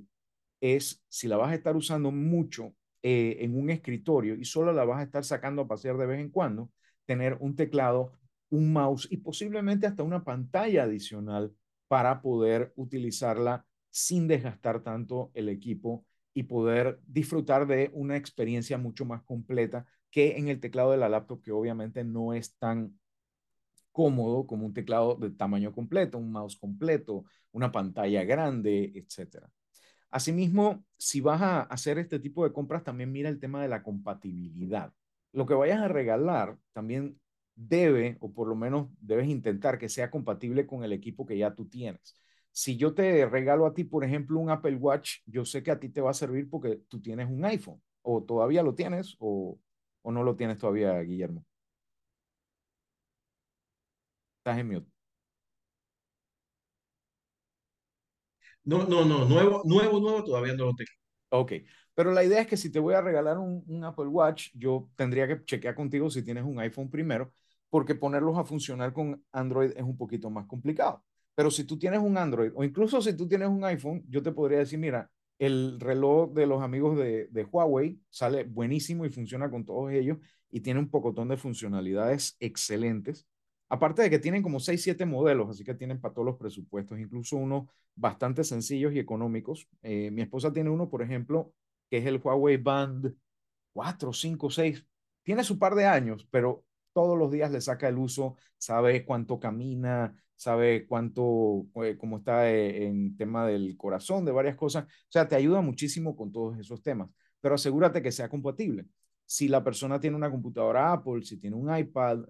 es 0.61 1.03
si 1.09 1.27
la 1.27 1.37
vas 1.37 1.51
a 1.51 1.55
estar 1.55 1.75
usando 1.75 2.11
mucho 2.11 2.73
eh, 3.03 3.37
en 3.41 3.57
un 3.57 3.69
escritorio 3.69 4.35
y 4.35 4.45
solo 4.45 4.73
la 4.73 4.85
vas 4.85 4.99
a 4.99 5.03
estar 5.03 5.23
sacando 5.23 5.61
a 5.61 5.67
pasear 5.67 5.97
de 5.97 6.05
vez 6.05 6.19
en 6.19 6.29
cuando, 6.29 6.71
tener 7.05 7.37
un 7.39 7.55
teclado, 7.55 8.13
un 8.49 8.73
mouse 8.73 9.07
y 9.11 9.17
posiblemente 9.17 9.87
hasta 9.87 10.03
una 10.03 10.23
pantalla 10.23 10.83
adicional 10.83 11.53
para 11.87 12.21
poder 12.21 12.73
utilizarla 12.75 13.65
sin 13.89 14.27
desgastar 14.27 14.83
tanto 14.83 15.31
el 15.33 15.49
equipo 15.49 16.05
y 16.33 16.43
poder 16.43 16.99
disfrutar 17.07 17.65
de 17.65 17.89
una 17.93 18.15
experiencia 18.15 18.77
mucho 18.77 19.05
más 19.05 19.23
completa 19.23 19.85
que 20.11 20.37
en 20.37 20.49
el 20.49 20.59
teclado 20.59 20.91
de 20.91 20.97
la 20.97 21.09
laptop, 21.09 21.41
que 21.41 21.51
obviamente 21.51 22.03
no 22.03 22.33
es 22.33 22.55
tan 22.57 22.99
cómodo 23.91 24.45
como 24.45 24.65
un 24.65 24.73
teclado 24.73 25.15
de 25.15 25.31
tamaño 25.31 25.71
completo, 25.71 26.17
un 26.19 26.31
mouse 26.31 26.55
completo, 26.57 27.25
una 27.51 27.71
pantalla 27.71 28.23
grande, 28.23 28.91
etcétera. 28.93 29.49
Asimismo, 30.09 30.83
si 30.97 31.21
vas 31.21 31.41
a 31.41 31.61
hacer 31.61 31.97
este 31.97 32.19
tipo 32.19 32.43
de 32.43 32.53
compras, 32.53 32.83
también 32.83 33.11
mira 33.11 33.29
el 33.29 33.39
tema 33.39 33.61
de 33.61 33.67
la 33.67 33.83
compatibilidad. 33.83 34.93
Lo 35.33 35.45
que 35.45 35.53
vayas 35.53 35.81
a 35.81 35.87
regalar 35.87 36.57
también 36.73 37.19
debe, 37.55 38.17
o 38.21 38.31
por 38.33 38.47
lo 38.47 38.55
menos 38.55 38.89
debes 38.99 39.27
intentar 39.27 39.77
que 39.77 39.89
sea 39.89 40.09
compatible 40.09 40.65
con 40.65 40.83
el 40.83 40.93
equipo 40.93 41.25
que 41.25 41.37
ya 41.37 41.53
tú 41.55 41.67
tienes. 41.67 42.15
Si 42.51 42.77
yo 42.77 42.93
te 42.93 43.25
regalo 43.27 43.65
a 43.65 43.73
ti, 43.73 43.83
por 43.83 44.03
ejemplo, 44.03 44.39
un 44.39 44.49
Apple 44.49 44.75
Watch, 44.77 45.17
yo 45.25 45.45
sé 45.45 45.61
que 45.63 45.71
a 45.71 45.79
ti 45.79 45.89
te 45.89 46.01
va 46.01 46.11
a 46.11 46.13
servir 46.13 46.49
porque 46.49 46.81
tú 46.87 47.01
tienes 47.01 47.29
un 47.29 47.43
iPhone, 47.45 47.81
o 48.01 48.23
todavía 48.23 48.63
lo 48.63 48.73
tienes, 48.75 49.15
o, 49.19 49.59
o 50.01 50.11
no 50.11 50.23
lo 50.23 50.35
tienes 50.35 50.57
todavía, 50.57 50.99
Guillermo. 51.01 51.45
Estás 54.39 54.57
en 54.59 54.67
mute. 54.67 54.96
No, 58.67 58.85
no, 58.85 59.05
no, 59.05 59.23
nuevo, 59.23 59.61
nuevo, 59.63 59.99
nuevo 60.01 60.23
todavía 60.25 60.53
no 60.53 60.65
lo 60.65 60.75
tengo. 60.75 60.91
Ok, 61.29 61.53
pero 61.93 62.11
la 62.11 62.25
idea 62.25 62.41
es 62.41 62.47
que 62.47 62.57
si 62.57 62.69
te 62.69 62.79
voy 62.79 62.95
a 62.95 63.01
regalar 63.01 63.37
un, 63.37 63.63
un, 63.65 63.85
Apple 63.85 64.07
Watch, 64.07 64.49
yo 64.53 64.89
tendría 64.97 65.25
que 65.25 65.41
chequear 65.45 65.73
contigo 65.73 66.09
si 66.09 66.21
tienes 66.21 66.43
un 66.43 66.59
iPhone 66.59 66.89
primero, 66.89 67.31
porque 67.69 67.95
ponerlos 67.95 68.37
a 68.37 68.43
funcionar 68.43 68.91
con 68.91 69.23
Android 69.31 69.71
es 69.73 69.83
un 69.83 69.95
poquito 69.95 70.29
más 70.29 70.47
complicado. 70.47 71.01
Pero 71.33 71.49
si 71.49 71.63
tú 71.63 71.79
tienes 71.79 72.01
un 72.01 72.17
Android 72.17 72.51
o 72.55 72.63
incluso 72.65 73.01
si 73.01 73.15
tú 73.15 73.25
tienes 73.25 73.47
un 73.47 73.63
iPhone, 73.63 74.03
yo 74.09 74.21
te 74.21 74.33
podría 74.33 74.59
decir, 74.59 74.79
mira, 74.79 75.09
el 75.39 75.79
reloj 75.79 76.33
de 76.33 76.45
los 76.45 76.61
amigos 76.61 76.97
de, 76.97 77.27
de 77.27 77.43
Huawei 77.45 78.01
sale 78.09 78.43
buenísimo 78.43 79.05
y 79.05 79.09
funciona 79.09 79.49
con 79.49 79.63
todos 79.63 79.93
ellos 79.93 80.17
y 80.49 80.59
tiene 80.59 80.81
un 80.81 80.89
pocotón 80.89 81.29
de 81.29 81.37
funcionalidades 81.37 82.35
excelentes. 82.41 83.27
Aparte 83.69 84.01
de 84.01 84.09
que 84.09 84.19
tienen 84.19 84.41
como 84.41 84.59
6, 84.59 84.81
7 84.81 85.05
modelos, 85.05 85.49
así 85.49 85.63
que 85.63 85.73
tienen 85.73 85.99
para 85.99 86.13
todos 86.13 86.25
los 86.25 86.37
presupuestos, 86.37 86.99
incluso 86.99 87.35
unos 87.35 87.67
bastante 87.95 88.43
sencillos 88.43 88.93
y 88.93 88.99
económicos. 88.99 89.67
Eh, 89.81 90.09
mi 90.11 90.21
esposa 90.21 90.53
tiene 90.53 90.69
uno, 90.69 90.89
por 90.89 91.01
ejemplo, 91.01 91.53
que 91.89 91.97
es 91.97 92.05
el 92.05 92.21
Huawei 92.23 92.57
Band 92.57 93.13
4, 93.73 94.13
5, 94.13 94.49
6. 94.49 94.85
Tiene 95.23 95.43
su 95.43 95.59
par 95.59 95.75
de 95.75 95.85
años, 95.85 96.27
pero 96.31 96.63
todos 96.93 97.17
los 97.17 97.31
días 97.31 97.51
le 97.51 97.59
saca 97.59 97.89
el 97.89 97.97
uso, 97.97 98.37
sabe 98.57 99.05
cuánto 99.05 99.39
camina, 99.39 100.15
sabe 100.35 100.87
cuánto, 100.87 101.67
eh, 101.83 101.97
cómo 101.97 102.19
está 102.19 102.49
eh, 102.49 102.85
en 102.87 103.17
tema 103.17 103.45
del 103.45 103.75
corazón, 103.75 104.23
de 104.23 104.31
varias 104.31 104.55
cosas. 104.55 104.85
O 104.85 105.11
sea, 105.11 105.27
te 105.27 105.35
ayuda 105.35 105.59
muchísimo 105.61 106.15
con 106.15 106.31
todos 106.31 106.57
esos 106.57 106.81
temas, 106.81 107.09
pero 107.41 107.55
asegúrate 107.55 108.01
que 108.01 108.11
sea 108.13 108.29
compatible. 108.29 108.85
Si 109.25 109.49
la 109.49 109.61
persona 109.63 109.99
tiene 109.99 110.15
una 110.15 110.31
computadora 110.31 110.93
Apple, 110.93 111.23
si 111.23 111.37
tiene 111.37 111.57
un 111.57 111.75
iPad, 111.75 112.23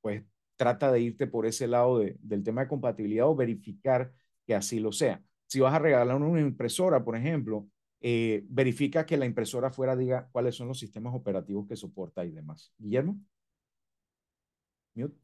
pues 0.00 0.24
trata 0.56 0.90
de 0.90 1.00
irte 1.00 1.26
por 1.26 1.46
ese 1.46 1.66
lado 1.66 2.00
del 2.00 2.42
tema 2.42 2.62
de 2.62 2.68
compatibilidad 2.68 3.28
o 3.28 3.36
verificar 3.36 4.12
que 4.46 4.54
así 4.54 4.80
lo 4.80 4.92
sea. 4.92 5.22
Si 5.46 5.60
vas 5.60 5.74
a 5.74 5.78
regalar 5.78 6.16
una 6.16 6.40
impresora, 6.40 7.04
por 7.04 7.16
ejemplo, 7.16 7.68
eh, 8.00 8.44
verifica 8.48 9.06
que 9.06 9.16
la 9.16 9.26
impresora 9.26 9.70
fuera 9.70 9.96
diga 9.96 10.28
cuáles 10.32 10.54
son 10.54 10.68
los 10.68 10.78
sistemas 10.78 11.14
operativos 11.14 11.66
que 11.68 11.76
soporta 11.76 12.24
y 12.24 12.32
demás. 12.32 12.72
Guillermo. 12.78 13.20
Mute. 14.94 15.16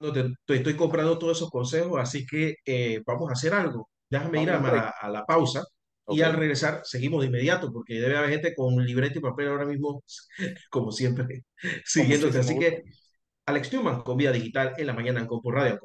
No, 0.00 0.12
te, 0.12 0.32
estoy 0.54 0.76
comprando 0.76 1.18
todos 1.18 1.38
esos 1.38 1.50
consejos, 1.50 1.98
así 2.00 2.24
que 2.24 2.54
eh, 2.64 3.02
vamos 3.04 3.30
a 3.30 3.32
hacer 3.32 3.52
algo. 3.52 3.90
Déjame 4.08 4.42
ir 4.42 4.50
a, 4.50 4.90
a, 4.90 5.08
la 5.08 5.26
pausa 5.26 5.64
y 6.10 6.22
al 6.22 6.34
regresar 6.34 6.80
seguimos 6.84 7.20
de 7.20 7.28
inmediato, 7.28 7.72
porque 7.72 8.00
debe 8.00 8.16
haber 8.16 8.30
gente 8.30 8.54
con 8.54 8.76
libreta 8.84 9.18
y 9.18 9.22
papel 9.22 9.48
ahora 9.48 9.66
mismo, 9.66 10.02
como 10.70 10.92
siempre, 10.92 11.44
siguiéndote. 11.84 12.38
Así 12.38 12.58
que 12.58 12.84
Alex 13.46 13.72
Newman 13.72 14.02
con 14.02 14.16
Vida 14.16 14.32
Digital 14.32 14.74
en 14.76 14.86
la 14.86 14.94
mañana 14.94 15.20
en 15.20 15.26
Compo 15.26 15.50
Radio. 15.50 15.80